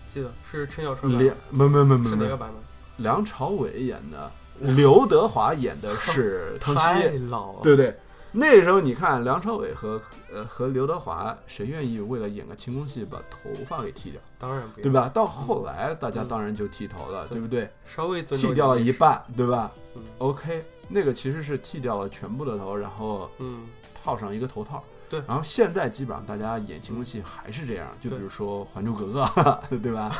[0.06, 3.04] 记得是陈小春版梁的，没没没没没是哪个，版本？
[3.04, 7.94] 梁朝伟演的，刘德华演的是 康太熙，老了，对不对？
[8.32, 10.00] 那时候你看梁朝伟和
[10.32, 14.92] 呃和刘德华，谁愿意为了演个清宫戏把头发给剃掉，当然不对？
[14.92, 15.10] 吧？
[15.12, 17.70] 到后来大家嗯当然就剃头了，对对不对？
[17.84, 23.66] 稍微剃掉了一半，对吧嗯？OK，那个其实是剃掉了全部的头，然后嗯，
[24.02, 24.82] 套上一个头套。
[25.10, 29.24] 对然后现在基本上大家演清宫戏还是这样，就比如说《还珠格格》，
[29.80, 30.14] 对吧？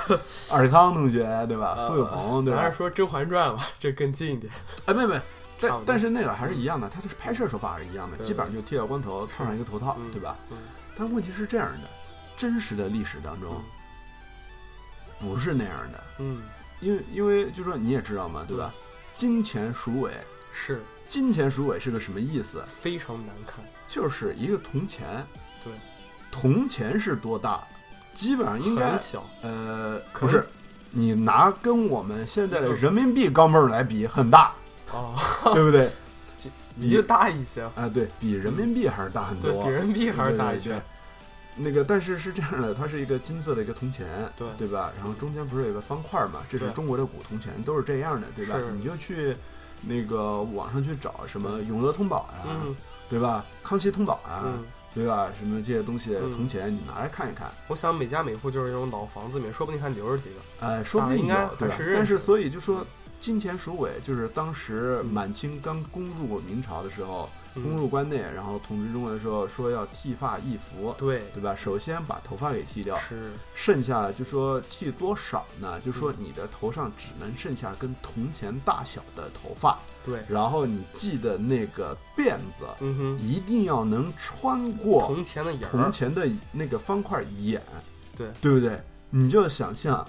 [0.51, 1.77] 尔康同学，对吧？
[1.87, 2.79] 苏有朋，对吧咱还是？
[2.79, 4.51] 说《甄嬛传》吧，这更近一点，
[4.87, 5.23] 哎，没没，差
[5.61, 10.37] 但但是那个还是一样的，它的拍摄手法是一样的，基本上就剃掉光头，套上一个头套，嗯对吧？
[10.51, 10.59] 嗯
[10.97, 11.89] 但问题是这样的，
[12.37, 13.63] 真实的历史当中
[15.21, 16.43] 不是那样的，嗯，
[16.81, 18.73] 因为因为就说你也知道嘛，对吧？
[19.15, 20.13] 金钱鼠尾，
[20.53, 20.83] 是。
[21.07, 22.63] 金钱鼠尾是个什么意思？
[22.67, 25.27] 非常难看，就是一个铜钱，
[25.65, 25.73] 对，
[26.31, 27.67] 铜钱是多大？
[28.13, 28.99] 基本上应该
[29.43, 30.47] 呃可是，
[30.91, 34.53] 你拿跟我们现在的人民币钢镚儿来比很大，
[34.93, 35.15] 啊，
[35.55, 35.91] 对不对？
[36.81, 40.81] 比这大一些，啊，对比人民币还是大很对多，比人民币还是大一些
[41.57, 44.93] 那个，但是是这样的，它是一个金色的一个铜钱，对对吧？
[44.97, 46.41] 然后中间不是有个方块嘛？
[46.49, 48.57] 这是中国的古铜钱，都是这样的，对吧？
[48.77, 49.37] 你就去
[49.83, 52.77] 那个网上去找什么永乐通宝呀，嗯
[53.11, 53.45] 对吧？
[53.65, 54.65] 康熙通宝啊，嗯，
[54.95, 55.31] 对吧？
[55.37, 61.91] 什么这些东西嗯铜钱，你拿来看一看，我想每家每户就是那种老房子里面，说不定还留着几个，哎，说不定啊应该有，对吧还是？
[61.91, 62.87] 认识但是所以就说，
[63.21, 71.55] 金钱鼠尾就是当时满清刚攻入明朝的时候，攻嗯，入关内，然后统治中国的时候说要剃发易服，对，对吧？
[71.57, 75.81] 首先把头发给剃掉，是，剩下就说剃多少呢？
[75.81, 87.61] 就说你的头上只能剩下跟铜钱大小的头发，对，然后你系的那个辫子嗯哼，一定要能穿过铜钱的眼，铜钱的那个方块眼，
[88.15, 88.81] 对，对不对？
[89.11, 90.07] 你就想象，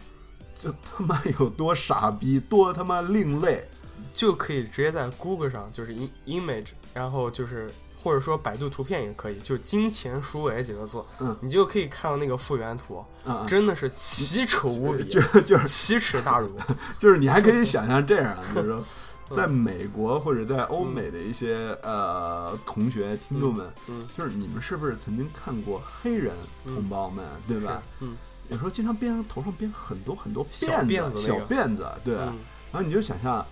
[0.60, 3.68] 这他妈有多傻逼，多他妈另类。
[4.12, 11.38] 就可以直接在 Google 上就是 im image，然后就是或者说百度图片也可以，就“金钱鼠尾”几个字，嗯。
[11.42, 15.66] 你就可以看到那个复原图，啊、真的是奇丑无比， 就就是。
[15.68, 16.50] 奇耻大辱。
[16.98, 18.84] 就是你还可以想象这样啊，就是说，
[19.32, 24.06] 在美国或者在欧美的一些、呃同学听众们，嗯。
[24.12, 26.34] 就是你们是不是曾经看过黑人
[26.66, 27.82] 同胞们，对吧？
[28.02, 28.18] 嗯
[28.50, 32.16] 有时候经常编头上编很多很多小辫辫子那个小辫子，对？
[32.16, 32.38] 嗯，
[32.72, 33.46] 然后你就想象，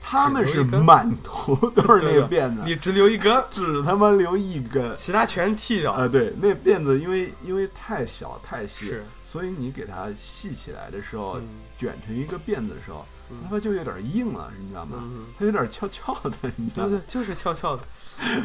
[0.00, 4.94] 他们是满头都是那个辫子，你只留一根，只他妈留一根。
[4.94, 5.92] 其他全剃掉。
[5.92, 11.42] 啊，对，那辫子因为因为太小太细，是，所以你给它系起来的时候，嗯
[11.78, 14.98] 卷成一个辫子的时候，嗯它就有点硬了，你知道吗？
[15.02, 16.90] 嗯，它有点翘翘的，你知道吗？
[16.90, 17.82] 对对，就是翘翘的，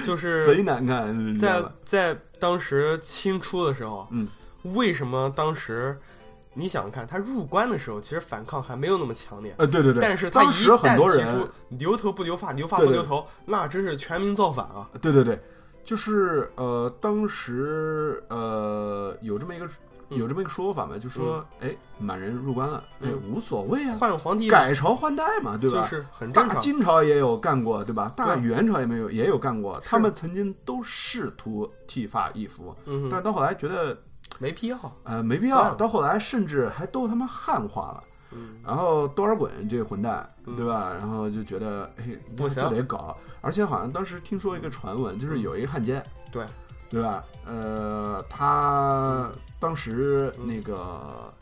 [0.02, 1.62] 就是 贼难看，在？
[1.86, 4.26] 在当时清初的时候，嗯，
[4.64, 5.98] 为什么当时
[6.54, 9.54] 你想看他入关的时候，其实反抗还没有那么强烈。
[9.58, 14.90] 呃，对对对，但是他一当时很旦多人，提出留头不留发，留发不留头，那真是全民造反啊！
[15.02, 15.40] 对对对，
[15.84, 19.68] 就是呃，当时呃有这么一个
[20.10, 25.82] 有这么一个说法嘛，就说哎，满人入关了，哎，嗯无所谓啊，换皇帝改朝换代嘛，对吧？
[25.82, 26.62] 就是很正常大常。
[26.62, 28.12] 金朝也有干过，对吧？
[28.18, 32.76] 大元朝也没有也有干过，他们曾经都试图剃发易服，
[33.10, 33.96] 但到后来觉得
[34.38, 34.78] 没必要。
[35.04, 38.04] 呃没必要，到后来甚至还都他妈汉化了。
[38.32, 40.94] 嗯，然后多尔衮这个混蛋，嗯对吧？
[40.94, 46.46] 然后就觉得哎，那不行就得搞，而且好像当时听说一个传闻，就是有一个汉奸，对，
[46.90, 47.24] 对吧？
[47.46, 51.34] 呃，他当时嗯那个。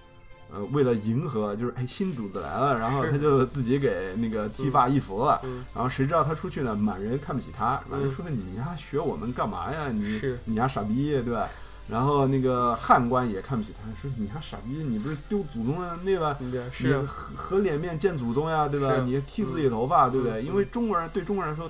[0.50, 9.90] 呃，为了迎合，就是哎，新主子来了，然后他就自己给那个剃发易服了，嗯，然后谁知道他出去呢，满人看不起他，满人嗯说你丫学我们干嘛呀？
[9.92, 11.46] 你你丫傻逼，对吧？
[11.90, 16.36] 然后那个汉官也看不起他，说你还傻逼，你不是丢祖宗的对吧？
[16.40, 18.98] 你是合合脸面见祖宗呀，对吧？
[19.06, 20.42] 你剃自己头发，对不对？
[20.42, 21.70] 嗯因为中国人对中国人来说，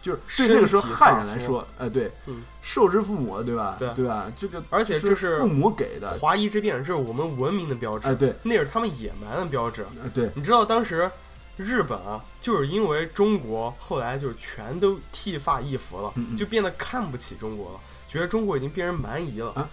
[0.00, 3.76] 就是对那个时候汉人来说，哎，对嗯，受之父母，对吧？
[3.78, 4.32] 对吧？
[4.36, 9.82] 这个而且这是父母给的，华夷之变，这是我们文明的标志，哎，对，那是他们野蛮的标志。
[10.02, 11.10] 哎对，你知道当时
[11.58, 17.80] 日本啊，就是因为中国后来就全都剃发易服了，就变得看不起中国了，
[18.10, 19.52] 觉得中国已经变成蛮夷了。
[19.52, 19.68] 啊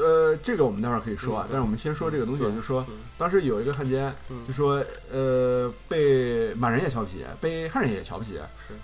[0.00, 8.38] 呃，这个我们待会儿可以说啊嗯，但是我们先说这个东西，对就说嗯当时有一个汉奸，嗯就说呃被满人也瞧不起，被汉人也瞧不起，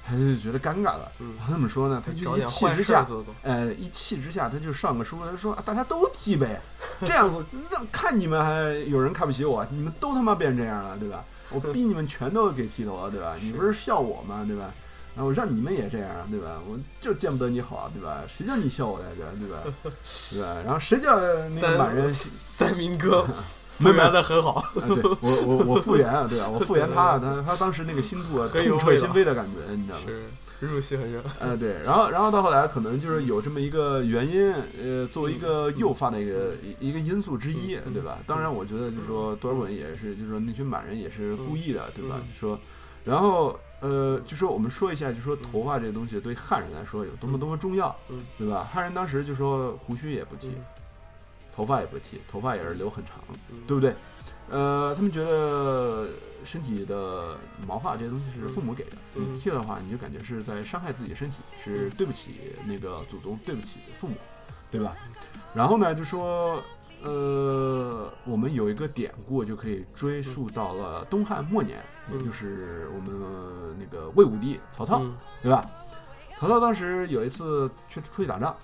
[0.05, 1.13] 他就觉得尴尬了。
[1.21, 2.03] 嗯，他怎么说呢？
[2.05, 3.07] 他就一气之下。
[3.43, 6.61] 呃，一气之下，他就上个书，他说、啊、大家都剃呗，
[7.05, 8.53] 这样子让看你们还
[8.89, 11.23] 有人看不起我，你们都他妈变成这样了，对吧？
[11.51, 13.37] 我 逼你们全都给剃头了，对吧？
[13.41, 14.45] 你不是笑我吗？
[14.45, 14.75] 对吧？
[15.15, 16.61] 然后我让你们也这样，对吧？
[16.69, 18.23] 我就见不得你好，对吧？
[18.29, 19.93] 谁叫你笑我来着，对吧？
[20.31, 20.57] 对吧？
[20.65, 23.27] 然后谁叫那个满人三三民哥
[23.79, 26.49] 复原的很好，啊，对我我我复原啊，对吧？
[26.49, 30.05] 我复原他，他他当时那个心 度啊，痛彻心扉的感觉，你知道吗？
[30.61, 31.21] 是入戏很深。
[31.41, 34.53] 呃，对，然后然后到后来可能就是有这么一个原因，
[34.83, 38.19] 呃，作为一个诱发的一个一一个因素之一，嗯对吧？
[38.27, 42.27] 当然，我觉得就是说多尔衮也是，就是说那群满人也是故意的，对吧嗯？
[42.39, 42.59] 说，
[43.05, 48.69] 然后呃，就说我们说一下，就说头发这个东西对汉人来说有多么多么重要嗯，对吧？
[48.73, 50.53] 汉人当时就说胡须也不剃，
[51.55, 53.17] 头发也不剃，头发也是留很长，
[53.51, 53.61] 嗯。
[53.67, 53.95] 对不对？
[54.51, 56.09] 呃，他们觉得
[56.45, 59.33] 身体的毛发这些东西是父母给的，嗯。
[59.33, 64.15] 你剃了的话，你就感觉是在伤害自己的身体，是对不起那个祖宗，对不起父母，
[64.71, 64.97] 对吧？
[65.55, 66.63] 然后呢，就说，
[67.05, 75.65] 呃，我们有一个典故就可以追溯到了东汉末年，嗯也就是我们那个魏武帝曹操，嗯对吧？
[76.39, 78.57] 曹操当时有一次去出去打仗，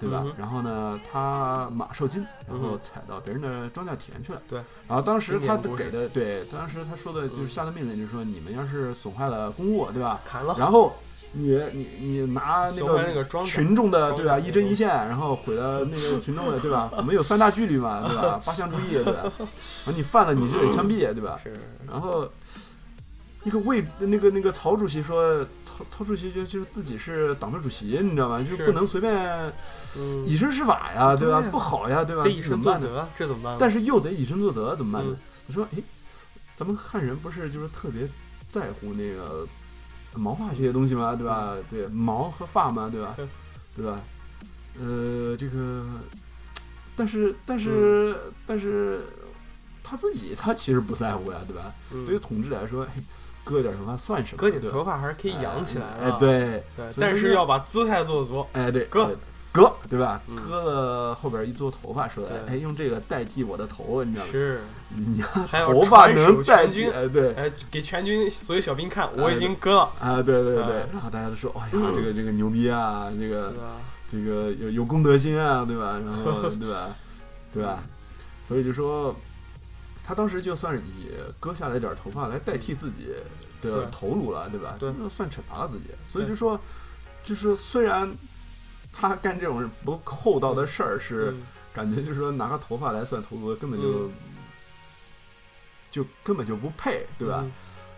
[0.00, 0.22] 对吧？
[0.24, 4.40] 嗯然后呢，他马受惊，然后踩到别人的庄稼田去了。
[4.48, 4.60] 对。
[4.88, 10.20] 然后当时他给的对，当时他说的就是嗯下的命令，就是说你们要是损坏了公物，对吧？
[10.24, 10.92] 砍了，然后
[11.32, 16.90] 你你你拿那个个庄稼，群众的对吧，一针一线，然后毁了那个群众的对吧？
[16.96, 18.40] 我们有三大纪律嘛，对吧？
[18.44, 19.22] 八项注意，对吧？
[19.22, 21.38] 然后你犯了你就得枪毙，对吧？
[21.42, 21.52] 是
[21.88, 22.28] 然后
[23.44, 28.38] 那个魏那个那个曹主席说，曹曹主席就就是自己是党的主席，你知道吗？
[28.38, 29.14] 就是是不能随便
[29.98, 31.42] 嗯，以身试法呀，对吧？
[31.50, 32.22] 不好呀，对吧？
[32.22, 32.80] 得以身怎么办呢？
[32.80, 33.56] 作则，这怎么办？
[33.58, 35.18] 但是又得以身作则，怎么办呢嗯？
[35.46, 35.82] 你说，哎，
[36.54, 38.06] 咱们汉人不是就是特别
[38.48, 39.46] 在乎那个
[40.14, 41.14] 毛发这些东西嘛？
[41.14, 41.54] 对吧？
[41.70, 43.16] 对，毛和发嘛，对吧
[43.74, 43.84] 对？
[43.84, 44.00] 吧？
[44.80, 45.84] 呃，这个，
[46.96, 48.14] 但是但是、
[48.46, 49.02] 但是
[49.82, 51.72] 他自己他其实不在乎呀，对吧？
[51.92, 53.02] 嗯对于统治来说，嘿
[53.44, 54.38] 割点头发算什么？
[54.38, 58.46] 割点头发还是可以养起来哎，对，对，所以就是要把姿态做足。
[58.52, 59.16] 哎对，割对
[59.52, 60.20] 割，对吧？
[60.26, 64.32] 嗯割了后边一撮头发出来，对哎，用这个代替我的头，你知道吗？
[64.32, 67.34] 是，你呀，还有头发能代军哎，对。
[67.34, 69.90] 哎，给全军所有小兵看，我已经割了。
[70.00, 73.76] 啊，对对对，哎然后大家都说，哎呀，这个这个牛逼啊，这个啊，
[74.10, 76.00] 这个有有公德心啊，对吧？
[76.04, 76.88] 然后 对吧，
[77.52, 77.82] 对吧？
[78.48, 79.14] 所以就说，
[80.04, 83.08] 他当时就算是以割下来点头发来代替自己
[83.60, 84.76] 的头颅了，对吧？
[84.78, 85.84] 对那算惩罚了自己。
[86.10, 86.58] 所以就说，
[87.22, 88.10] 就是虽然
[88.92, 94.12] 他干这种不厚道的事儿，是嗯感觉就是说拿个头发来算头颅，根本就嗯
[95.90, 97.40] 就根本就不配，对吧？
[97.42, 97.52] 嗯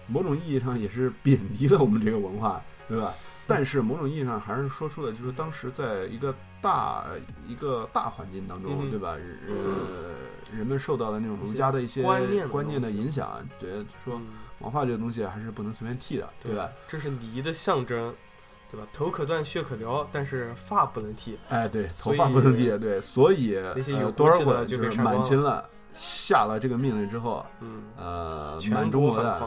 [0.06, 3.14] 某种意义上也是贬低了我们这个文化，对吧？
[3.46, 7.06] 但是某种意义上还是说出了，就是当时在一个大
[7.46, 9.16] 一个大环境当中，嗯对吧？
[9.48, 14.26] 呃，人们受到了那种儒家的一些观念的观念的影响，觉得说嗯
[14.58, 16.70] 毛发这个东西还是不能随便剃的，对吧？？
[16.86, 18.14] 这是礼仪的象征，
[18.68, 18.86] 对吧？
[18.92, 21.38] 头可断，血可流，但是发不能剃。
[21.48, 25.68] 哎，对，头发不能剃，对，所以那些有呃多少骨气的就是满清了。
[25.94, 29.40] 下了这个命令之后，嗯，呃，全满中国的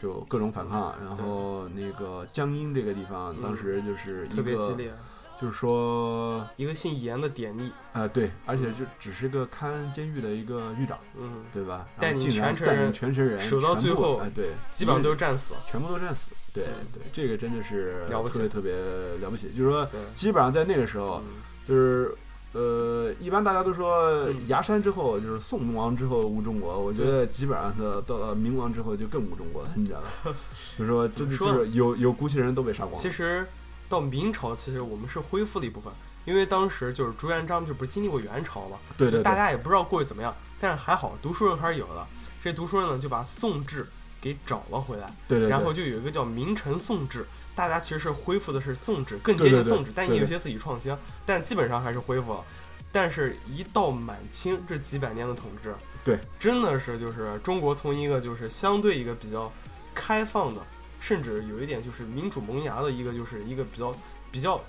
[0.00, 4.90] 就各种反抗，然后那个江阴这个地方，当时就是一个，特别激烈。
[5.40, 11.84] 就是说，一个姓严的典吏，啊，对，而且就只是个看监狱的一个狱长，嗯，对吧？
[11.98, 15.54] 带领全城带领人全城人，守到最后哎，对，基本上都是是战死。
[15.66, 18.34] 全部都战死，对嗯对，这个真的是了不起。
[18.34, 18.72] 特别特别
[19.20, 21.42] 了不起，就是说，基本上在那个时候，嗯。
[21.66, 22.12] 就是
[22.52, 24.48] 呃，一般大家都说嗯。
[24.48, 30.34] 崖山之后就是宋亡之后无中国，我觉得基本上的到了明亡之后就更无中国了，你知道吗？
[30.76, 32.98] 就是说，真的就是有有骨气的人都被杀光了。
[32.98, 33.46] 其实
[33.88, 35.90] 到明朝，其实我们是恢复了一部分，
[36.24, 42.06] 因为当时就是朱元璋就不是经历过元朝嘛，对对对，就大家也不知道过去怎么样，但是还好读书人还是有的。
[42.40, 43.86] 这读书人呢就把宋制
[44.22, 45.50] 给找了回来，对对，对。
[45.50, 50.96] 然后就有一个叫明臣宋制，大家其实是恢复的是宋制，更接近宋制，但也有些自己创新，
[51.26, 52.44] 但基本上还是恢复了。
[52.92, 59.50] 但是，一到满清这几百年的统治，对，真的是就是中国从一个就是相对一个比较
[59.94, 60.60] 开放的，
[61.00, 63.96] 甚至有一点就是民主萌芽的一个，就是一个比较
[64.30, 64.62] 比较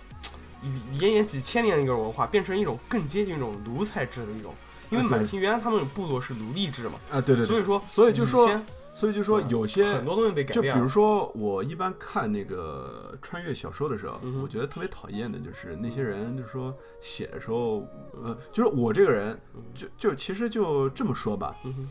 [0.93, 4.55] 延延几千年的一个文化，变成一种更接近一种奴才制的一种。
[4.89, 8.47] 因为满清原来他们部落是奴隶制嘛，啊，对对对，所以说所以就说
[8.93, 10.87] 所以就说有些很多东西被改就比如。
[10.87, 16.71] 说，我一般看那个穿越小说的时候，嗯我觉得特别讨厌的就是那些人，就是说
[17.01, 17.87] 写的时候，
[18.23, 19.35] 呃，就是我这个人，
[19.73, 21.89] 就就其实就这么说吧，嗯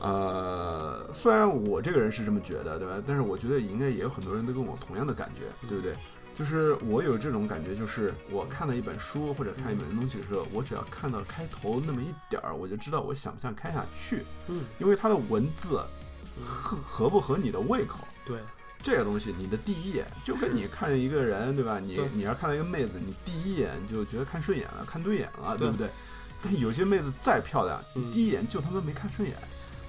[0.00, 3.02] 呃，虽然我这个人是这么觉得，对吧？
[3.06, 5.94] 但是我觉得应该也有很多人都跟我同样的感觉，对不对？
[6.34, 15.82] 就是我有这种感觉，就是我看了一本书或者看一本东西的时候，我只要看到开头那么一点儿，我就知道我想不想看下去，嗯，因为它的文字
[16.44, 17.98] 合合不合你的胃口。
[18.24, 18.38] 对，
[18.82, 21.78] 这个东西，你的第一眼就跟你看一个人，对吧？
[21.80, 25.88] 你你要看到一个妹子，你第一眼就觉得看顺眼了，看对眼了，对对不对？
[26.42, 29.36] 但有些妹子再漂亮，嗯你第一眼就他妈没看顺眼，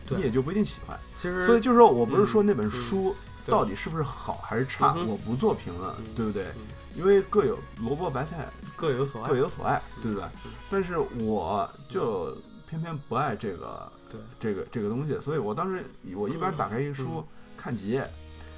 [0.07, 0.99] 对你也就不一定喜欢。
[1.13, 6.45] 其实所以就是说我不是说嗯那本书到底是不是好还是差，嗯我不做评论，嗯对不对？
[6.57, 6.61] 嗯
[6.95, 9.37] 因为各有萝卜白菜各有所爱各。
[9.37, 10.27] 有所爱，对不对？
[10.71, 12.35] 但是我就
[12.69, 15.83] 偏偏不爱这个对，这个这个东西，所以我当时
[16.15, 17.23] 我一般打开一个书嗯
[17.57, 18.07] 看几页，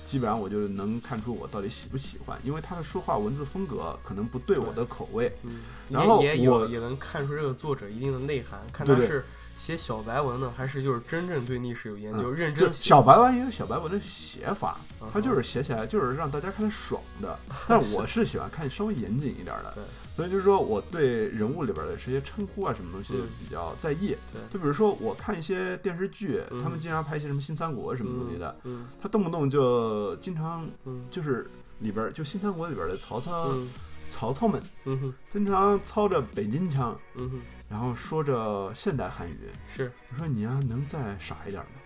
[0.06, 5.32] 基本上我就能看出我到底喜不喜欢，因为他的说话文字风格可能不对我的口味。
[5.44, 12.90] 嗯，然后也也有我也能看出这个作者一定的内涵，看他是写小白文呢，还是就是真正对历史有研究、认真写。
[12.90, 14.80] 小白文也有小白文的写法，
[15.12, 19.84] 他就是写起来就是让大家看着爽的， 但我是喜欢看稍微严谨一点的对，
[20.22, 24.16] 所以就是说我对人物里边的这些称呼啊什么东西嗯比较在意。
[24.32, 31.50] 对，就比如说我看一些电视剧，嗯他们经常拍一些什么新三国什么东西的，嗯他动不动就经常嗯就是
[31.80, 33.68] 里边就新三国里边的曹操、嗯
[34.12, 39.38] 曹操们嗯哼经常操着北京腔，嗯哼，然后说着现代汉语。
[39.70, 41.80] 是我说你呀、能再傻一点吗？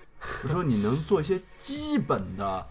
[0.44, 2.68] 我说你能做一些基本的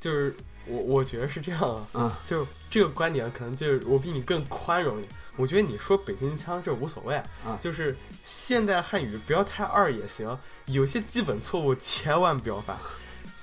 [0.00, 0.34] 就是
[0.66, 1.60] 我我觉得是这样
[1.92, 5.12] 啊，啊，就这个观点可能就是我比你更宽容一点。
[5.36, 12.78] 我觉得你说北京腔这无所谓，啊就是现代汉语不要太二也行，有些基本错误千万不要犯。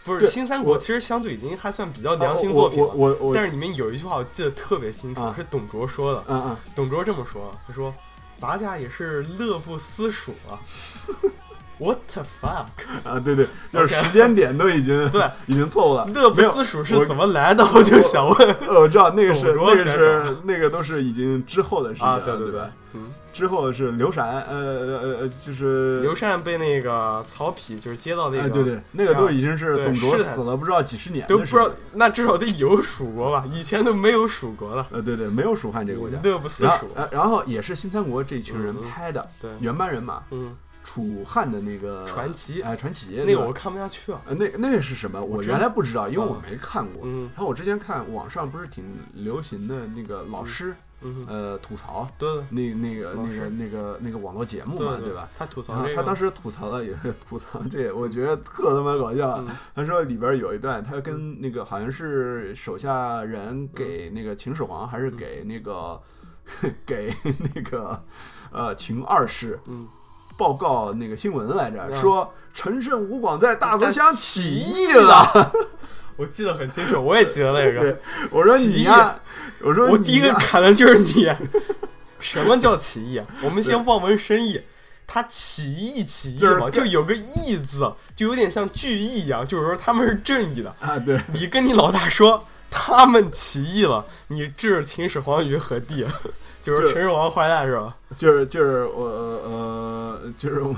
[0.03, 6.24] 不是新三国其实相对已经还算比较良心作品我了，我我我但是里面有一句话我记得特别清楚，啊是董卓说的。
[6.28, 7.93] 嗯嗯，董卓这么说，他说
[8.36, 10.59] ：“咱家也是乐不思蜀啊。”
[11.82, 12.68] What the fuck？
[13.04, 16.06] 啊，对对，就是时间点都已经 对已经错误了。
[16.14, 17.66] 乐不思蜀是怎么来的？
[17.74, 22.62] 我就想问呃，我知道那个是那个是那个都是已经之后的事情啊，了，对对对？，
[22.94, 33.44] 嗯，之后是刘禅，呃呃呃呃，就是刘禅被那个曹丕就是接到那个，哎，对对，那个都已经是董卓死了不知道几十年都不知道那至少得有蜀国吧？
[33.52, 36.18] 以前都没有蜀国了，呃，对对，没有蜀汉这个国家。
[36.22, 42.62] 乐不思蜀，然后也是新三国这一群人嗯拍的对，原班人马，嗯，楚汉的那个传奇。
[42.62, 45.22] 哎，传奇那个我看不下去啊，呃，那那个是什么？
[45.24, 47.02] 我原来不知道，因为啊我没看过。
[47.04, 47.30] 嗯。
[47.36, 52.30] 然后我之前看网上不是挺流行的那个老师，嗯，呃，吐槽对。
[52.34, 55.30] 对那那个那个那个那个网络节目嘛，对吧？？
[55.38, 59.38] 他吐槽他当时吐槽了，也 是吐槽这，我觉得特他妈搞笑。
[59.40, 59.56] 嗯。
[59.76, 66.02] 他说里边有一段，他跟那个好像是手下人给那个秦始皇，还是给那个
[66.86, 67.14] 给
[67.54, 68.04] 那个
[68.52, 69.88] 呃秦二世嗯，
[70.38, 75.52] 报告那个新闻来着，嗯说陈胜吴广在大泽乡起义义了。
[76.18, 77.98] 我记得很清楚，我也记得那个，
[78.30, 79.20] 我说你呀，
[79.62, 81.30] 我说我第一个砍的就是你。
[82.20, 83.26] 什么叫起义啊？
[83.44, 84.62] 我们先望文生义。
[85.08, 90.74] 他起义起义就是嘛，就有个义字，就有点像聚义一样，就是说他们是正义的。
[90.80, 96.06] 啊，对，你跟你老大说他们起义了，你置秦始皇于何地？
[96.62, 97.95] 就是就是陈始皇坏蛋是吧？
[98.18, 100.76] 就是就是我呃就是我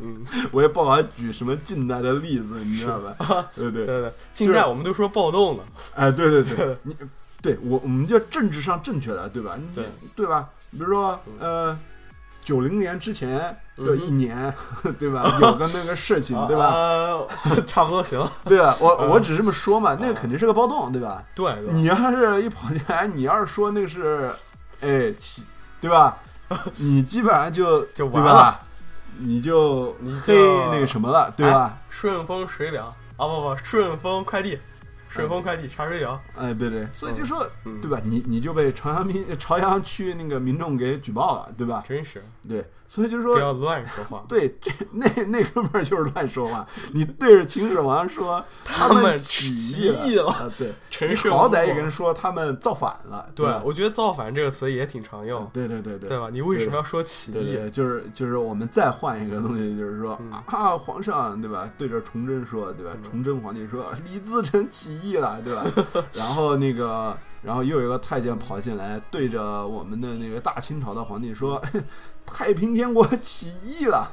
[0.00, 3.46] 嗯， 我也不好举什么近代的例子，你知道吧？
[3.54, 5.64] 对对对对，近代我们都说暴动了，
[5.94, 6.96] 哎，对对对对， 你
[7.42, 9.56] 对我我们就政治上正确了，对吧？
[9.56, 9.84] 你对
[10.16, 10.48] 对吧？
[10.72, 11.78] 比如说呃，
[12.42, 13.38] 九零年之前
[13.76, 14.52] 的一年，
[14.98, 15.24] 对吧？
[15.40, 16.66] 有个那个事情，对吧？
[16.66, 17.20] 啊，
[17.66, 18.18] 差不多行。
[18.46, 18.76] 对吧？
[18.80, 21.22] 我嗯我只是这么说嘛，那个肯定是个暴动，对吧？
[21.36, 24.32] 对，对你要是一跑进来，你要是说那个是，
[24.84, 25.44] 哎，起
[25.80, 26.18] 对吧？
[26.76, 28.60] 你基本上就就完了？
[29.18, 31.78] 你就你就黑那个什么了，对吧？
[31.88, 34.58] 顺丰水表啊，不不，顺丰快递，
[35.08, 37.98] 顺丰快递查水表，哎，对对，所以就说，嗯对吧？
[38.04, 41.82] 你你就被朝阳民朝阳区那个民众给举报了，对吧？
[41.86, 44.24] 真是对，所以就不说，要乱说话。
[44.28, 46.66] 对这那那哥们儿就是乱说话。
[46.92, 56.28] 你对着秦始皇说他们起起义了啊，对，陈胜你好歹也跟人说他们造反了，对吧，我觉得“造反”这个词也挺常用，对对对对对吧？
[56.32, 57.34] 你为什么要说起义？
[57.34, 60.44] 对对，就是就是我们再换一个东西，就是说、嗯啊，
[60.78, 61.68] 皇上对吧？
[61.76, 62.92] 对着崇祯说，对吧？
[62.94, 65.64] 嗯崇祯皇帝说李自成起义了，对吧？
[66.12, 71.62] 然后那个，然后又有一个太监跑进来，对着我们的那个大清朝的皇帝说，
[72.24, 74.10] 太平天国起义了，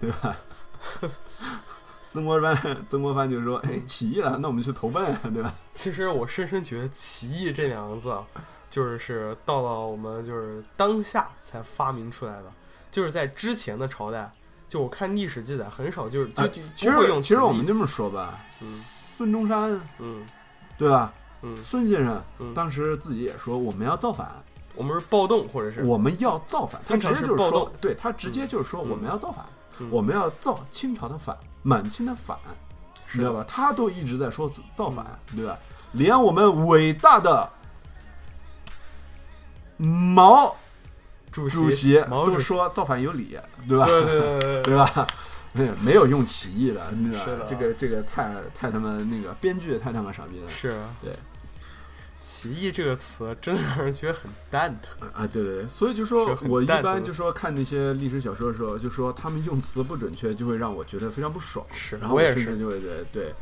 [0.00, 0.36] 对吧？
[2.10, 8.26] 曾国藩，曾国藩就说：“哎，起义了，那我们去投奔，对吧其实我深深觉得“起义”这两个字啊，
[8.68, 12.52] 就是是到了我们就是当下才发明出来的，
[12.90, 14.30] 就是在之前的朝代，
[14.68, 18.84] 就我看历史记载很少，就是就哎就其实其实我们这么说吧，嗯
[19.16, 20.26] 孙中山嗯
[20.76, 21.14] 对吧？
[21.42, 22.54] 嗯，孙先生嗯。
[22.54, 24.30] 当时自己也说我们要造反，
[24.74, 28.88] 我们是暴动或者是我们要造反，他直接就是说对他直接就是说嗯。
[28.90, 29.44] 我们要造反，
[29.78, 29.88] 嗯。
[29.90, 32.36] 我们要造清朝的反，满清的反，
[33.12, 33.44] 你知道吧？
[33.46, 35.58] 他都一直在说造反，对吧？
[35.92, 37.50] 连我们伟大的
[39.76, 40.56] 毛
[41.30, 42.42] 主主席都毛主席。
[42.42, 43.36] 说造反有理，
[43.68, 43.84] 对吧？
[43.84, 44.38] 对对对对。
[44.38, 45.06] 对，对吧？
[45.54, 47.24] 没有没有用起义的，对吧？
[47.24, 47.46] 是的？
[47.46, 50.48] 这个这个太太他妈那个编剧太他妈傻逼了。
[50.48, 51.14] 是对
[52.22, 55.08] 起义这个词真的让人觉得很蛋疼。
[55.10, 61.66] 啊，对对对，所以就说我一般就说看那些历史小说的时候，就说他们用词不准确，就会让我觉得非常不爽。
[61.72, 63.34] 是然后我也是甚至就会觉得对，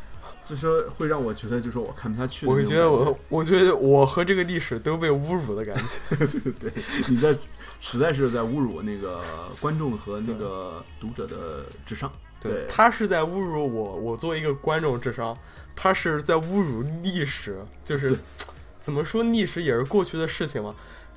[0.45, 6.16] 就说会让我觉得就说我看不下去我会觉得我，我觉得我和这个历史都被侮辱的感觉。
[6.41, 6.72] 对对，
[7.09, 7.37] 你在
[7.81, 9.22] 实在是在侮辱那个
[9.61, 12.11] 观众和那个读者的智商。
[12.43, 15.37] 对他是在侮辱我，我作为一个观众智商，
[15.76, 18.18] 他是在侮辱历史，就是对
[18.81, 20.74] 怎么说，历史也是过去的事情嘛。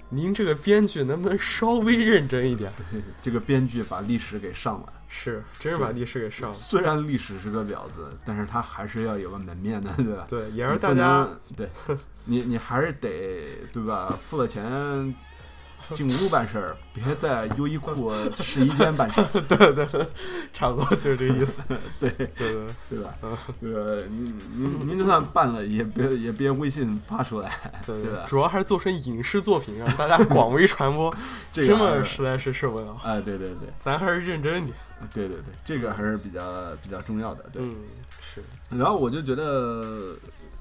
[0.10, 2.72] 您这个编剧能不能稍微认真一点？
[2.92, 4.94] 对，这个编剧把历史给上了。
[5.08, 6.54] 是，真是把历史给上了。
[6.56, 10.26] 虽然历史是个婊子，但是他还是要有个门面的， 对吧？
[10.30, 11.70] 对，也是大家能对，
[12.26, 14.16] 你你还是得对吧？
[14.22, 14.64] 付了钱
[15.94, 20.08] 进屋办事儿，别在优衣库试衣间办事儿，对对对，
[20.52, 21.62] 差不多就是这个意思。
[22.00, 22.56] 对对对
[22.90, 23.14] 对，吧？
[23.62, 24.26] 这个您
[24.56, 27.52] 您您就算办了，也别也别微信发出来，
[27.86, 28.24] 对对吧？
[28.28, 31.14] 主要还是做成影视作品，让大家广为传播，
[31.52, 32.98] 这个实在是受不了。
[33.04, 34.78] 哎，对对对咱还是认真点。
[35.14, 37.44] 对对对，这个还是比较比较重要的。
[37.52, 37.76] 对，嗯，
[38.22, 40.16] 是，然后我就觉得，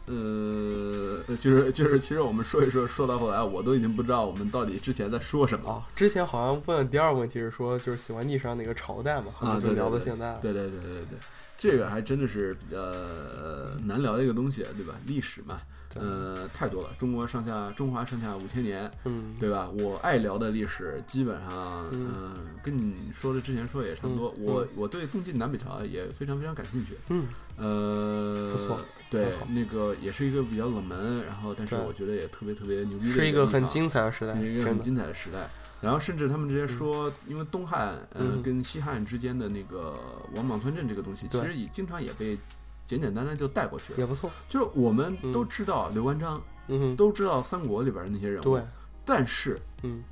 [0.07, 5.69] 呃，呃就是就是，其实我们说一说，说到后来，我都已经不知道我们到底之前在说什么。
[5.69, 10.39] 哦，之前好像问的第二个问题是说，就是喜欢历史上哪个朝代嘛，后啊，面就聊到现在了。
[10.41, 11.19] 对对对对对，
[11.57, 14.95] 这个还真的是比较呃难聊的一个东西，对吧？
[15.07, 16.91] 历史嘛，对呃，太多了。
[16.99, 19.71] 中国上下，中华上下五千年，嗯，对吧？
[19.71, 24.35] 我爱聊的历史，基本上，嗯嗯、跟你说的之前说的也差不多。
[24.39, 26.97] 嗯我我对东晋南北朝也非常非常感兴趣。
[27.09, 28.81] 嗯，呃，不错
[29.13, 34.81] 对，那个也是一个比较冷门，然后但是我觉得也特别特别牛逼的是一个很精彩的时代，是一个很。
[34.81, 35.49] 精彩的时代。
[35.81, 38.43] 然后甚至他们直接说，因为东汉呃嗯。
[38.43, 39.99] 跟西汉之间的那个
[40.35, 42.39] 王莽村镇这个东西，其实也经常也被
[42.87, 43.99] 简简单单就带过去了。
[43.99, 45.33] 也不错，就是我们嗯。
[45.33, 48.63] 都知道刘关张，嗯，都知道三国里边的那些人物，对，
[49.05, 50.03] 但是嗯，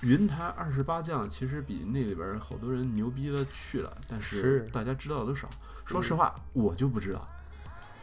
[0.00, 5.48] 云台二十八将其实比那里边好多人牛逼的去了，但是大家知道的都少。
[5.84, 7.28] 说实话，我就不知道。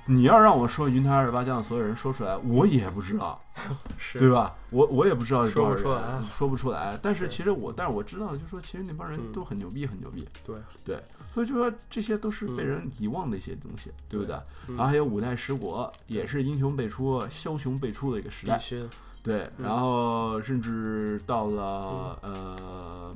[0.10, 3.39] 你要让我说云台二十八将所有人说出来，我也不知道，
[4.18, 4.55] 对吧？
[4.72, 6.01] 我我也不知道有多少说不出来。
[6.14, 6.99] 人，说不出来。
[6.99, 10.28] 但是是其实我，但是我知道，就说其实那帮人嗯都很牛逼，很牛逼。
[10.43, 14.36] 对，对，所以就说这些都是被嗯人遗忘的一些东西，对不对？
[14.68, 14.76] 嗯。
[14.76, 18.60] 然后还有五代十国，也是英雄辈出、枭雄辈出的一个时代。
[19.22, 19.66] 对，嗯。
[19.66, 23.16] 然后甚至到了呃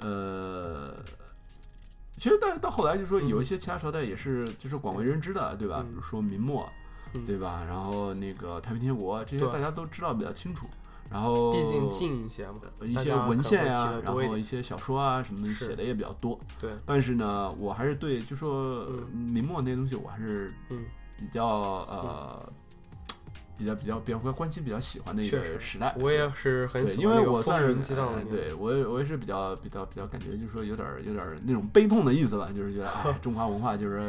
[0.00, 0.37] 呃，
[2.18, 5.78] 其实但是到后来就说有一些其他朝代也是就是广为人知的，对吧？
[5.80, 6.68] 嗯比如说明末，
[7.14, 7.62] 嗯对吧？
[7.66, 10.66] 然后那个太平天国这些大家都知道比较清楚。
[11.10, 16.38] 然后毕竟近一些嘛，一些文献呀、可能会提得然后一些小说啊什么写的也比较多。
[16.58, 20.84] 对，但是呢，我还是对就说嗯明末那些东西，我还是嗯，
[21.16, 22.52] 比较呃。
[23.58, 27.66] 比较比较比较关心、比较喜欢的一个时代，我也是很喜欢那个为我算是
[28.30, 34.08] 对我也我也是比较比较比较感觉，就是说有点儿有点儿那种悲痛的意思吧，就是觉得哎， 中华文化就是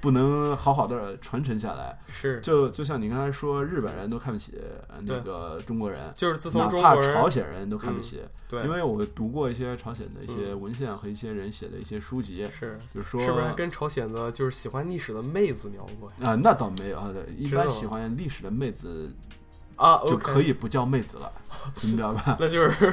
[0.00, 1.98] 不能好好的传承下来。
[2.08, 12.78] 是，就就像你刚才说，日本人都看不起呃那个中国人，就是自哪怕从中国人朝鲜人都看不起，对，因为我读过一些朝鲜的一些文献和一些人写的一些书籍，是。
[12.94, 16.30] 就是说是不是跟朝鲜的就是喜欢历史的妹子聊过呀？
[16.30, 19.12] 啊，那倒没有，对一般喜欢历史的妹子
[19.78, 21.32] 啊，就可以不叫妹子了，
[21.82, 22.36] 你知道吧？
[22.40, 22.92] 那就是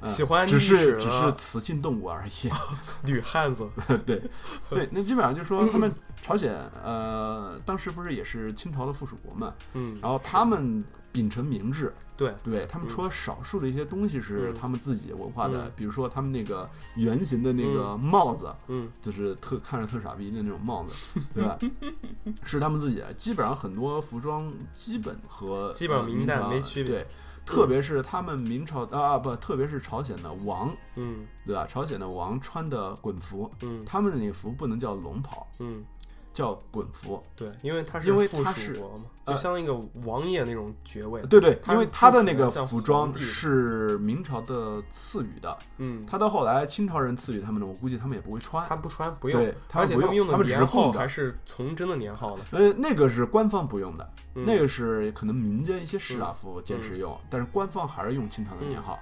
[0.00, 2.50] 嗯喜欢只是只是雌性动物而已。
[3.04, 3.68] 女汉子，
[4.06, 4.22] 对
[4.70, 6.52] 对，那基本上就说他们朝鲜
[6.84, 10.84] 呃，当时不是也是清朝的附属国嘛，嗯，然后他们
[11.16, 14.54] 秉承明制，对，对他们除了少数的一些东西是嗯。
[14.54, 21.58] 他们自己文化的嗯，比如说他们那个圆形的那个帽子，嗯，就是特看着特傻逼的那种帽子，对吧？
[22.44, 27.06] 是他们自己，基本上很多服装基本和基本上明代没区别对，
[27.46, 31.26] 特别是他们明朝啊啊不，特别是朝鲜的王，嗯。
[31.46, 31.64] 对吧？
[31.64, 33.82] 朝鲜的王穿的滚服，嗯。
[33.86, 35.84] 他们的那个服不能叫龙袍，嗯，
[36.36, 37.22] 叫滚服。
[37.34, 38.74] 对，因为他是因为附他是
[39.26, 39.74] 就相当于一个
[40.04, 48.68] 王爷那种爵位，对对，因为他的那个服装是明朝的赐予的，嗯，他到后来清朝人赐予他们的，我估计他们也不会穿。
[48.68, 49.40] 他不穿不用
[49.72, 58.98] 而且他们用他们只是的年号供着还是崇祯的年号的，呃，那个是官方不用的，嗯那个是可能民间一些士大夫见识嗯用，但是官方还是用清朝的年号。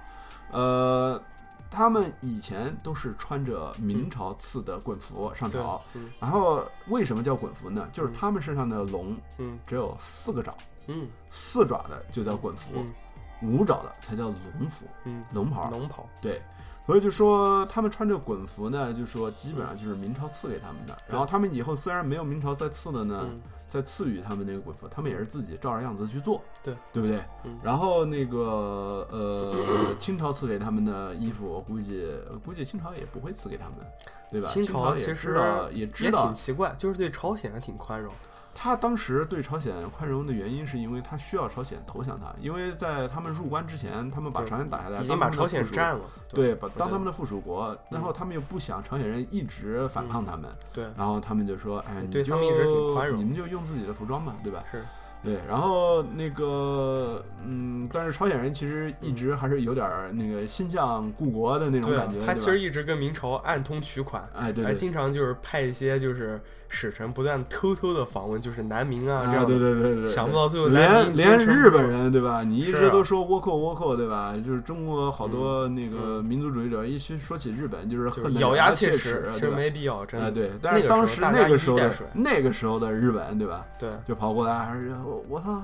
[0.51, 1.21] 呃，
[1.69, 6.09] 他们以前都是穿着明朝赐的滚服上朝，，嗯。
[6.19, 7.87] 然后为什么叫滚服呢？
[7.91, 9.59] 就是嗯他们身上的龙嗯。
[9.65, 10.53] 只有四个爪，
[10.87, 11.07] 嗯。
[11.29, 12.93] 四爪的就叫滚服，嗯。
[13.41, 15.69] 五爪的才叫龙服，嗯，龙袍。
[15.69, 16.41] 龙袍，对，
[16.85, 20.97] 所以就说他们穿着滚服呢，就说基本上就是明朝赐给他们的。
[21.05, 23.41] 然后他们以后虽然没有明朝再赐的呢，嗯
[23.75, 27.19] 再赐予他们那个鬼服，他们也是自己照着样子去做，对对不对？
[27.43, 29.53] 嗯然后那个呃，
[29.99, 32.09] 清朝赐给他们的衣服，我估计
[32.45, 33.85] 估计清朝也不会赐给他们，
[34.31, 34.47] 对吧？
[34.47, 38.13] 清朝其实知道也知也道挺奇怪，就是对朝鲜还挺宽容，
[38.57, 46.01] 他当时对朝鲜宽容的原因，是因为他需要朝鲜投降他，因为在他们入关之前，他们把朝鲜打下来，已经把朝鲜占了。
[46.29, 50.85] 对，把当他们的附属国，然后他们又不想朝鲜人一直反抗他们，对。
[50.97, 53.19] 然后他们就说：“哎，你就对他们一直挺宽容。
[53.19, 54.63] 你们就用自己的服装嘛，对吧？
[54.71, 54.81] 是，？”
[55.23, 72.43] 对，然后那个，嗯，但是朝鲜人其实一直还是有点儿那个心向故国的那种感觉，，他其实一直跟明朝暗通取款，哎，对还对，经常就是派一些就是使臣不断偷偷的访问，就是南明啊这啊，样的，对对对对，想不到最后连连日本人对吧？
[72.43, 74.35] 你一直都说倭寇倭寇对吧？
[74.43, 80.27] 就是中国好多那个嗯民族主义者一说说起日本就是就是咬牙切齿，其实没必要，真的。
[80.27, 80.31] 啊。
[80.31, 83.65] 对，但是当时那个时候的那个时候的日本，对吧？
[83.79, 85.63] 对，就跑过来，还是我我操，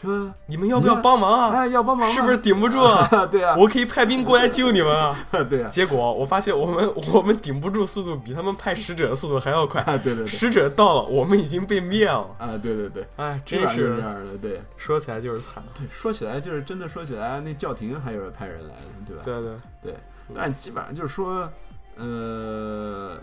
[0.00, 1.56] 说你们要不要帮忙啊？
[1.58, 3.08] 哎要帮忙，是不是顶不住啊？
[3.30, 5.16] 对啊，我可以派兵过来救你们啊！
[5.50, 9.80] 对啊，结果我发现我们我们顶不住速度，比他们派使者的速度还要快。
[9.82, 12.26] 啊 对对对，使者到了，我们已经被灭了。
[12.38, 15.62] 啊对对对，哎，真是是这样的，对说起来就是惨。
[15.74, 19.22] 对，说起来就是真的说起来，那教廷还有人派人来的，对吧？
[19.24, 19.52] 对对，
[19.82, 19.96] 对，
[20.34, 21.50] 但基本上就是说，
[21.96, 23.18] 呃，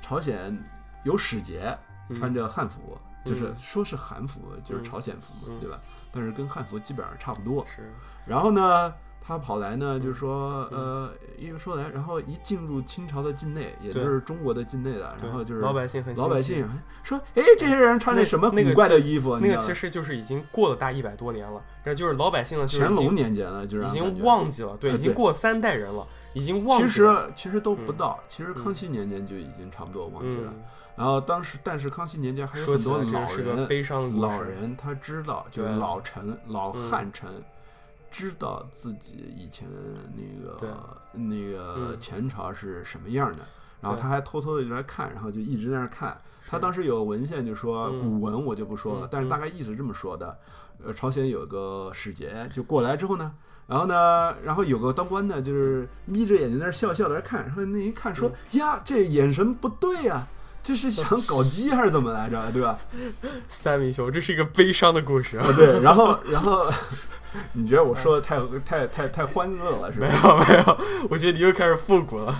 [0.00, 0.56] 朝鲜
[1.04, 1.76] 有使节
[2.08, 5.78] 嗯穿着汉服，就是嗯说是韩服，就是嗯朝鲜服嘛，嗯对吧？
[6.12, 7.64] 但是跟汉服基本上差不多。
[7.66, 7.90] 是
[8.26, 16.68] 然后呢，他跑来呢，就是说，嗯呃，一说来，然后一进入清朝的境内，也就是中国的境内了，然后就是老百姓很老百姓
[17.02, 19.38] 说，哎，这些人穿的那什么那个古怪的衣服？
[19.38, 26.92] 那个其实就是已经过了大一百多年了，这就是老百姓的，乾隆年间了，就是已经忘记了，对，已经过三代人了，已经忘记其。
[26.92, 30.52] 实其实都不嗯到，其实嗯康熙年间就已经差不多忘记了。
[30.96, 34.20] 嗯，然后当时，但是康熙年间还有很多老人。
[34.20, 37.28] 老人他知道，就是老臣、老嗯汉臣，
[38.10, 39.68] 知道自己以前
[40.14, 40.56] 那个
[41.12, 43.40] 那个嗯前朝是什么样的，
[43.80, 46.16] 然后他还偷偷的就来看，然后就一直在那儿看。
[46.48, 47.98] 他当时时有文献就说，嗯。
[48.00, 50.38] 古文我就不说了，嗯但是大概意思是这么说的：，
[50.84, 53.32] 呃，朝鲜有个使节就过来之后呢。
[53.68, 58.58] 然后呢，然后有个当官的，就是眯着眼睛在那儿笑笑在那儿看，然后那一看说：“嗯。
[58.58, 60.26] 呀，这眼神不对呀、
[60.62, 62.78] 这是想搞基还是怎么来着， 对吧？
[63.48, 65.36] 三明兄，这是一个悲伤的故事。
[65.36, 66.70] 啊，对，然后然后，
[67.52, 70.14] 你觉得我说的太太太太欢乐了，是吧没？
[70.28, 70.78] 有没有，
[71.10, 72.34] 我觉得你又开始复古了，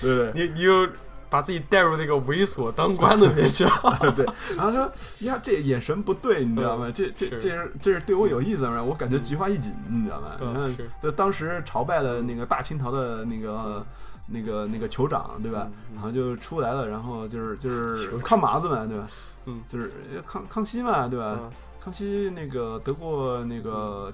[0.00, 0.88] 对对你你又
[1.30, 4.12] 把自己带入那个猥琐当官的里面去了。
[4.16, 4.24] 对，
[4.56, 6.90] 然后说呀，这眼神不对，你知道吗？
[6.94, 8.82] 这这这是这是对我有意思吗？
[8.82, 10.28] 我感觉菊花一紧，你知道吗？
[10.40, 13.84] 嗯然后是就当时朝拜了那个大清朝的那个
[14.28, 15.66] 那个那个酋长，对吧？
[15.68, 19.08] 嗯然后就出来了，然后就是就是康麻子嘛，对吧？
[19.46, 19.90] 嗯就是
[20.26, 21.36] 康康熙嘛，对吧？
[21.40, 21.50] 嗯
[21.80, 24.12] 康熙那个得过那个、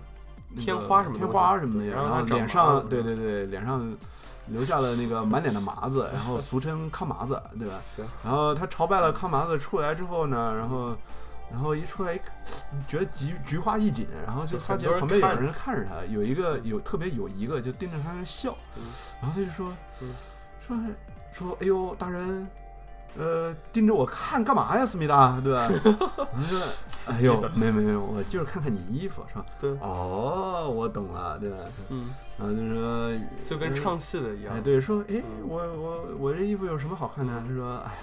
[0.51, 3.83] 那个天花什么天花什么的，然然后脸上对对对，脸上
[4.47, 7.75] 留下了那个满脸的麻子，然后俗称康麻子，对吧？
[8.23, 10.95] 然后他朝拜了康麻子出来之后呢，然后
[11.51, 12.35] 然后一出来一看，
[12.89, 18.83] 觉得菊菊花一紧，然后就就发很多人现旁边有人看着他，有一个有特别有一个就盯着他那笑，嗯
[19.23, 19.73] 然后他就说
[20.03, 20.09] 嗯
[20.67, 20.77] 说
[21.33, 22.47] 说哎呦大人。
[23.17, 25.69] 呃，盯着我看干嘛呀，思密达，对吧？
[26.19, 26.61] 我说，
[27.13, 29.47] 哎呦，没没没，我就是看看你衣服，是吧？
[29.57, 31.57] 对，哦，我懂了，对吧？
[31.91, 34.61] 嗯，然后就说，就跟唱戏的一样哎，。
[34.61, 37.33] 对，说，哎，嗯我我我这衣服有什么好看的？
[37.41, 37.99] 他说，哎呀，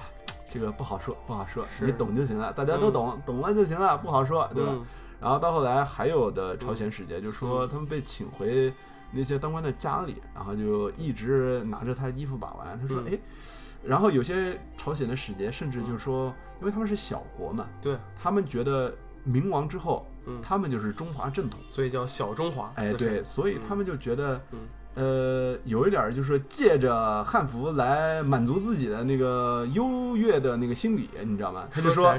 [0.51, 4.71] 这个不好说，不好说，你懂就行了，大家都懂，懂了就行了，不好说，对吧？
[4.73, 4.85] 嗯
[5.21, 8.73] 然后到后来还有的朝鲜使节就说嗯他们被请回
[9.11, 12.79] 那些当官的家里，然后就一直拿着他衣服把玩。
[12.81, 13.19] 他说，嗯哎，
[13.83, 18.91] 然后有些朝鲜的使节甚至就说，因为他们是小国嘛，对，他们觉得
[19.23, 21.59] 明亡之后，嗯，他们就是中华正统。
[21.67, 22.73] 所以叫小中华。
[22.77, 24.59] 哎，对，所以他们就觉得，嗯
[24.93, 31.65] 呃，有一点儿就是借着汉服来满足自己的那个优越的那个心理，你知道吗？
[31.71, 32.13] 他就说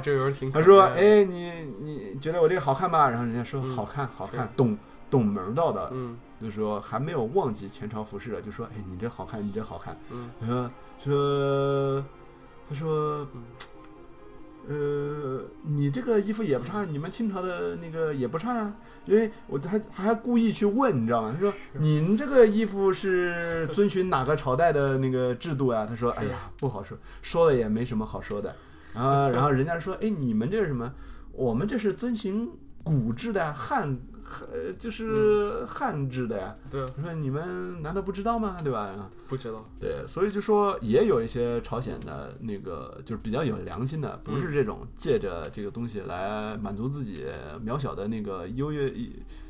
[0.51, 1.51] 他说，哎，你
[1.81, 3.09] 你觉得我这个好看吗？
[3.09, 4.77] 然后人家说嗯好看，好看，懂
[5.11, 9.95] 懂门道的，嗯就说还没有忘记前朝服饰的，就说，哎，你这好看，你这好看。
[10.09, 10.69] 嗯然后
[10.99, 12.03] 说，
[12.67, 13.43] 他说嗯。
[14.67, 18.75] 呃，你这个衣服也不差，你们清朝的那个也不差啊、
[19.05, 21.33] 因为我还还故意去问，你知道吗？
[21.33, 25.85] 他说您这个衣服是遵循哪个朝代的那个制度啊？
[25.85, 28.55] 他说，哎呀，不好说，说了也没什么好说的。
[28.93, 30.93] 然后，然后人家说，哎，你们这是什么？
[31.31, 32.49] 我们这是遵循
[32.83, 33.97] 古制的，汉，
[34.51, 36.55] 呃，就是汉制的呀。
[36.69, 38.57] 对，他说你们难道不知道吗？
[38.63, 39.09] 对吧？
[39.27, 47.25] 不知道，对，所以就说也有一些朝鲜的那个就是比较有良心的，不是这种借着这个东西来满足自己
[47.65, 48.91] 渺小的那个优越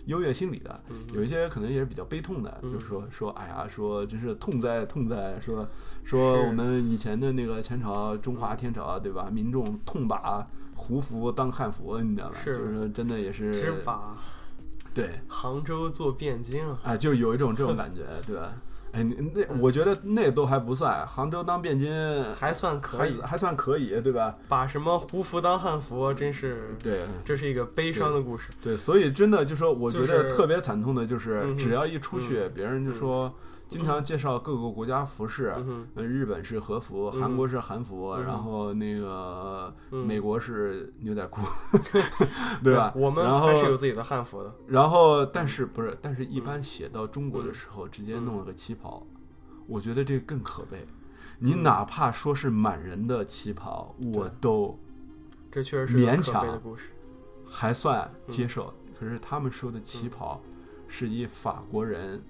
[0.06, 5.68] 优越心理的，嗯有一些可能也是比较悲痛的，嗯就是说说哎呀，说真是痛哉痛哉，说
[6.04, 9.30] 说我们以前的那个前朝中华天朝对吧？
[9.32, 12.36] 民众痛把胡服当汉服，你知道吧？
[12.36, 13.54] 是就是真的也是
[14.94, 15.10] 对。
[15.28, 18.54] 杭州做汴京啊，啊，就有一种这种感觉，对吧？
[18.94, 24.36] 哎，你那我觉得那都还不算，杭州当汴京还算可以，还还算可以，对吧？
[24.48, 28.52] 把什么胡服当汉服，真是，对这是一个悲伤的故事。
[28.62, 33.34] 对，所以真的就说，我觉得特别惨痛的就是，只要一出去，嗯别人就说，
[33.74, 35.54] 经常介绍各个国家服饰。
[35.58, 41.42] 嗯日本是和服，嗯韩国是韩服，嗯然后那个嗯美国是牛仔裤，
[42.64, 42.94] 对吧？
[42.96, 44.54] 我们还是有自己的汉服的。
[44.68, 45.98] 然后，但是不是？
[46.02, 49.18] 但是一般嗯写到中国的时候，直接弄了个旗袍，嗯
[49.68, 50.86] 我觉得这个更可悲。
[51.40, 54.78] 你哪怕说是满人的旗袍，我都
[55.52, 56.92] 这确实是勉强故事。
[57.46, 58.74] 还算接受。
[58.98, 60.42] 可是他们说的旗袍
[60.88, 62.24] 是以法国人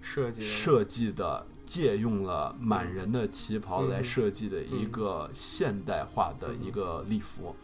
[0.00, 7.54] 设计的设计的，借用了满人的旗袍来嗯设计的一个现代化的一个礼服。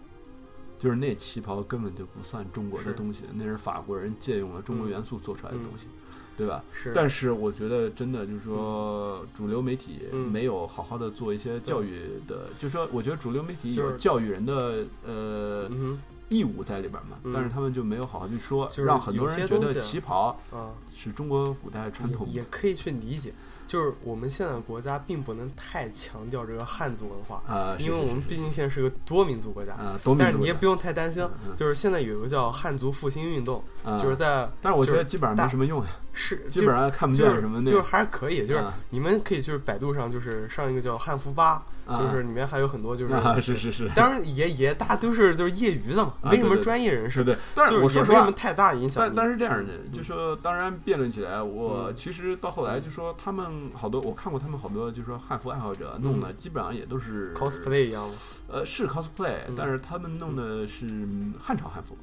[0.77, 5.87] 就是那旗袍根本就不算中国的东西，那是法国人借用了中国嗯元素做出来的东西，
[6.37, 6.63] 对吧？
[6.73, 10.31] 是，但是我觉得真的就是说，主流媒体嗯。
[10.31, 15.99] 没有好好的做一些教育的，就是说，我觉得主流媒体有就是教育人的呃嗯
[16.35, 20.39] 义务在里边嘛，嗯但是他们就没有好好去说，就是让很多有人觉得旗袍
[20.95, 23.33] 是中国古代传统也也可以去理解，
[23.67, 29.77] 就是我们现在国家并不能太强调这个汉族文化，啊，因为我们毕竟现在是个多民族国家。
[30.19, 35.83] 但是你也不用太担心就是现在有一个叫汉族复兴运动，啊就是在但是我觉得基本上没什么用，
[36.13, 48.33] 是基本上看不见什么就是还是可以，就是啊你们可以就是百度上就是上一个叫汉服吧，啊就是里面还有很多就是啊是是是，当然也也大家都是就是业余的嘛，啊没什么专业人士，是对，但是我说实话没什么。
[48.33, 49.15] 太大影响但。
[49.15, 49.93] 但是这样的，嗯。
[49.93, 51.95] 就说当然辩论起来，我嗯。
[51.95, 58.15] 其实到后来就说他们好多，我看过他们好多，就说汉服爱好者弄的，基本上也都是 cosplay 一样嘛，
[58.49, 59.55] 呃，是 cosplay，、嗯。
[59.57, 60.87] 但是他们弄的是
[61.39, 61.97] 汉朝汉服。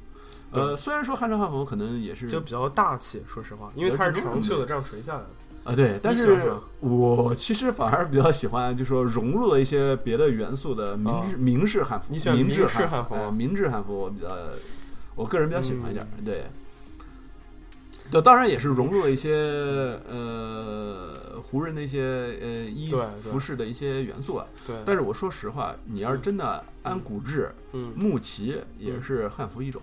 [0.52, 5.28] 呃，虽然说汉朝汉服可能也是就比较大气，说实话，因为它是长袖的这样垂下来的。
[5.64, 12.08] 啊，对，但是我其实反而比较喜欢，就说融入了一些别的元素的明啊制、明式汉服。
[12.10, 14.28] 你喜欢明制汉汉服明制汉服我比较，
[15.14, 16.04] 我个人比较喜欢一点。
[16.18, 16.46] 嗯对，
[18.10, 19.34] 就，当然也是融入了一些
[20.08, 22.00] 呃胡人的一些
[22.40, 24.46] 呃衣服饰的一些元素了。
[24.66, 29.80] 对，但是我说实话，你要是真的按古制，嗯，木旗也是汉服一种。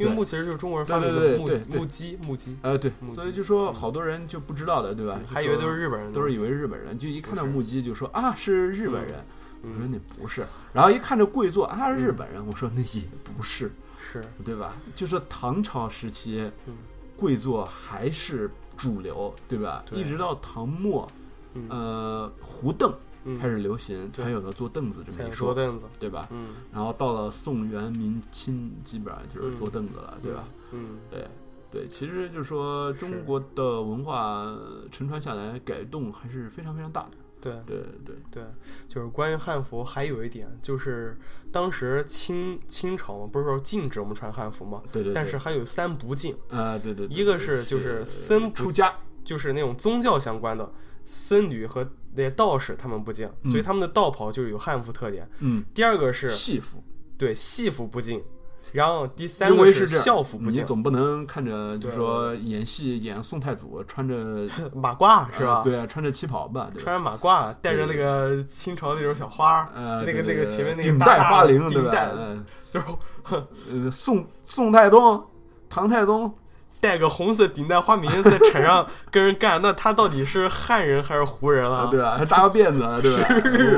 [0.00, 1.46] 因为木其实就是中国人发明的木
[1.76, 5.20] 木屐木屐，呃，对，木所以就说好多人就不知道的，对吧？
[5.26, 9.24] 还以为都是日本人都是以为日本人，就一看到木屐就说啊是日本人，
[9.62, 14.74] 我说嗯，那不是，然后一看这跪坐啊日本人，我说那也不是，是，对吧？
[14.94, 16.74] 就是唐朝时期嗯。
[17.16, 19.84] 跪坐还是主流，对吧？
[19.92, 21.06] 一直到唐末，
[21.52, 21.66] 嗯。
[21.68, 22.90] 呃，胡凳
[23.24, 26.26] 嗯，开始流行，对才有了坐凳子这么一说，坐凳子，对吧？
[26.30, 30.48] 嗯，然后到了宋元明清，基本上就是坐凳子了，对吧？？
[30.72, 31.26] 嗯，对
[31.70, 34.56] 对，其实就是说中国的文化
[34.90, 37.10] 承传下来改动还是非常非常大的。
[37.40, 37.52] 对。
[37.66, 38.42] 对对，对，
[38.88, 41.16] 就是关于汉服，还有一点就是
[41.52, 48.94] 当时清清朝嘛，不是说禁止我们穿汉服嘛，对对对，但是还有三不禁，啊，对对，对一个是就是僧不出家，
[49.24, 50.70] 就是那种宗教相关的
[51.04, 55.28] 僧侣和那些道士他们不禁，所以嗯他们的道袍就是有汉服特点。
[55.40, 56.82] 嗯，第二个是戏服，
[57.16, 58.22] 对戏服不禁，
[58.72, 64.14] 然后第三因个是校服不禁，你总不能看着就是说演戏演宋太祖穿着
[64.74, 65.58] 马褂是吧？
[65.58, 66.82] 呃对啊，穿着旗袍吧，对？
[66.82, 71.92] 穿着马褂，带着那个清朝那种小花儿，呃，那个那个前面那个顶戴花翎，对吧？
[72.16, 72.86] 嗯就是
[73.70, 75.22] 呃，宋宋太宗、
[75.68, 76.32] 唐太宗，
[76.80, 81.88] 带个红色顶戴花翎在场上跟人干， 那他到底是汉人还是胡人啊？
[81.90, 82.16] 对吧？
[82.18, 83.16] 还扎个辫子，对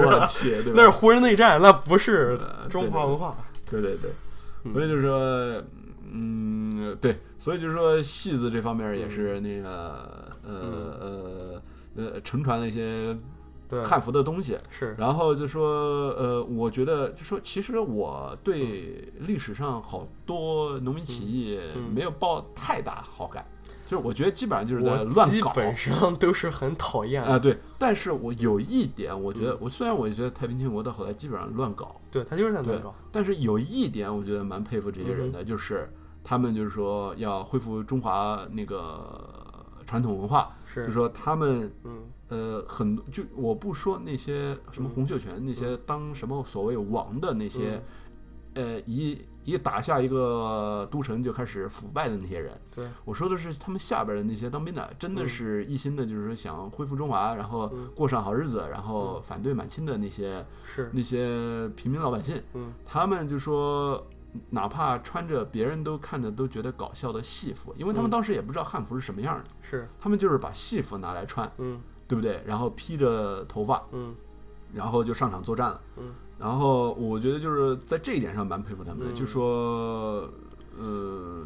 [0.05, 0.17] 吧？
[0.17, 0.73] 啊我去，对吧？
[0.77, 3.37] 那是胡人内战，那不是呃中华文化。
[3.71, 4.11] 对对对，
[4.65, 5.63] 嗯所以就是说，
[6.13, 10.53] 嗯，对，所以就是说戏子这方面也是嗯那个呃
[11.01, 11.63] 呃
[11.97, 12.81] 呃承传了一些
[13.11, 13.17] 对，
[13.85, 14.95] 汉服的东西，是。
[14.99, 21.59] 然后就说呃，我觉得就说其实我对历史上好多农民起义
[21.95, 23.47] 没有抱太大好感，
[23.87, 25.25] 就是我觉得基本上就是在乱搞。
[25.25, 27.23] 基本上都是很讨厌。
[27.23, 32.95] 啊、对，但是我有一点，我觉得嗯，我虽然我觉得太平天国到后来基本上乱搞，对他就是在乱搞。
[33.11, 35.91] 但是有一点，我觉得蛮佩服这些人嗯的，就是
[36.25, 39.19] 他们就是说要恢复中华那个
[39.87, 47.83] 传统文化，是，就说他们嗯呃很就我不说那些什么洪秀全那些当什么所谓王的那些，
[48.55, 57.91] 呃一一打下一个都城就开始腐败的那些人，对，我说的是他们下边的那些当兵的，真的嗯是一心的，就是说想恢复中华，然后嗯。
[57.95, 62.41] 过上好日子，然后反对满清的那些是，那些平民老百姓。
[62.55, 62.73] 嗯。
[62.85, 64.07] 他们就说，
[64.51, 68.13] 哪怕穿着别人都看着都觉得搞笑的戏服，因为他们嗯。
[68.13, 71.81] 当时也不知道汉服是什么样的，是，他们就是把戏服拿来穿，嗯
[72.13, 72.43] 对不对？
[72.45, 74.15] 然后披着头发，嗯
[74.75, 75.81] 然后就上场作战了。
[75.97, 80.29] 嗯然后我觉得就是在这一点上蛮佩服他们的，嗯就说，
[80.77, 81.43] 呃，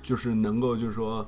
[0.00, 1.26] 就是能够就是说。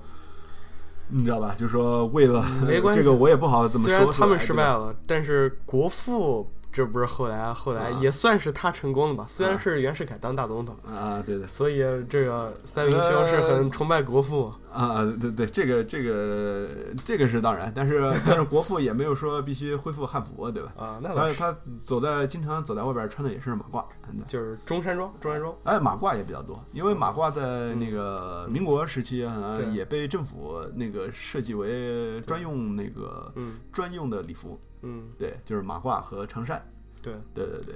[1.09, 1.55] 你知道吧？
[1.57, 3.95] 就是说，为了没关 系这个，我也不好怎么说。
[3.97, 9.25] 虽然他们失败了，但是国父这不是后来后来啊也算是他成功了吧？
[9.29, 11.79] 虽然啊是袁世凯当大总统，啊，对的所以
[12.09, 14.55] 这个三明兄是很崇拜国父嘛。
[14.77, 16.69] 啊，对对，这个这个
[17.05, 20.73] 这个是当然，但是 但是国父也没有说必须恢复汉服，对吧？
[20.77, 25.55] 啊，那，他他走在经常走在外边穿的也是马褂，嗯就是中山装，中山装。
[25.65, 33.57] 哎，马褂也比较多，因为马褂在那个民国时期啊，对也被政府那个设计为专用那个嗯。
[33.73, 36.63] 专用的礼服，嗯，对，就是马褂和长衫，
[37.03, 37.15] 对。
[37.35, 37.75] 对对对，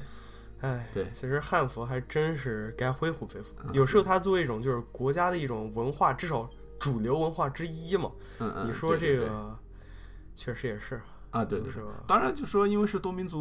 [0.61, 1.09] 哎，对。
[1.13, 3.53] 其实汉服还真是该恢复恢复。
[3.65, 6.49] 嗯有时候它作为一种就是国家的一种文化，至少
[6.81, 8.11] 主流文化之一嘛。
[8.40, 9.57] 嗯嗯，你说这个，
[10.35, 11.01] 确实也是，
[11.31, 11.73] 啊，对对对。
[11.74, 12.02] 是吧？
[12.09, 13.39] 当然，就说因为是多民族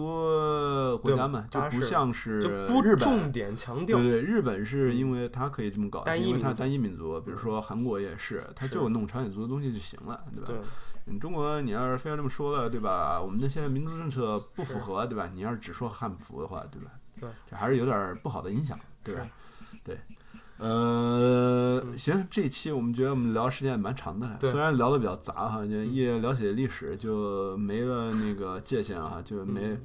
[1.02, 4.10] 国家嘛，就不像是就不日重点强调对。
[4.12, 10.46] 对，日本是因为它可以这么搞，单一因为它民族单一民族，比如说韩国也是，它是就弄朝鲜族的东西就行了，对吧？
[10.48, 10.58] 对，
[11.06, 13.20] 你中国你要是非要这么说了，对吧？
[13.22, 15.30] 我们的现在民族政策不符合，对吧？
[15.34, 16.92] 你要是只说汉服的话，对吧？
[17.20, 19.26] 对，这还是有点不好的影响，对吧？
[19.84, 19.98] 对，
[20.60, 29.78] 呃，行，这一期我们觉得我们聊时间也蛮长的了，虽然聊的比较杂哈，就一聊起历史就没了那个界限啊，就没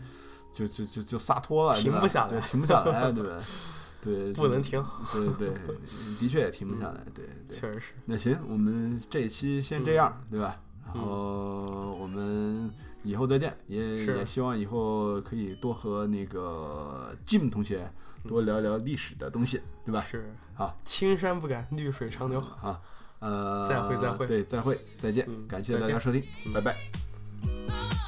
[0.52, 3.38] 就就就就洒脱了，停不下来就停不下来，对吧？
[4.02, 5.54] 对，不能停，对对，
[6.18, 7.56] 的确也停不下来，对对。
[7.56, 7.92] 确实是。
[8.04, 10.58] 那行，我们这一期先这样，对吧？
[10.86, 12.70] 然嗯后我们
[13.02, 17.90] 以后再见，也也希望以后可以多和那个 Jim 同学
[18.26, 20.04] 多聊聊历史的东西，对吧？
[20.08, 22.40] 是啊，青山不改，绿水长流。
[22.40, 22.80] 啊，
[23.20, 26.76] 呃，再会再会对，再会，再见，嗯感谢大家收听，嗯拜拜。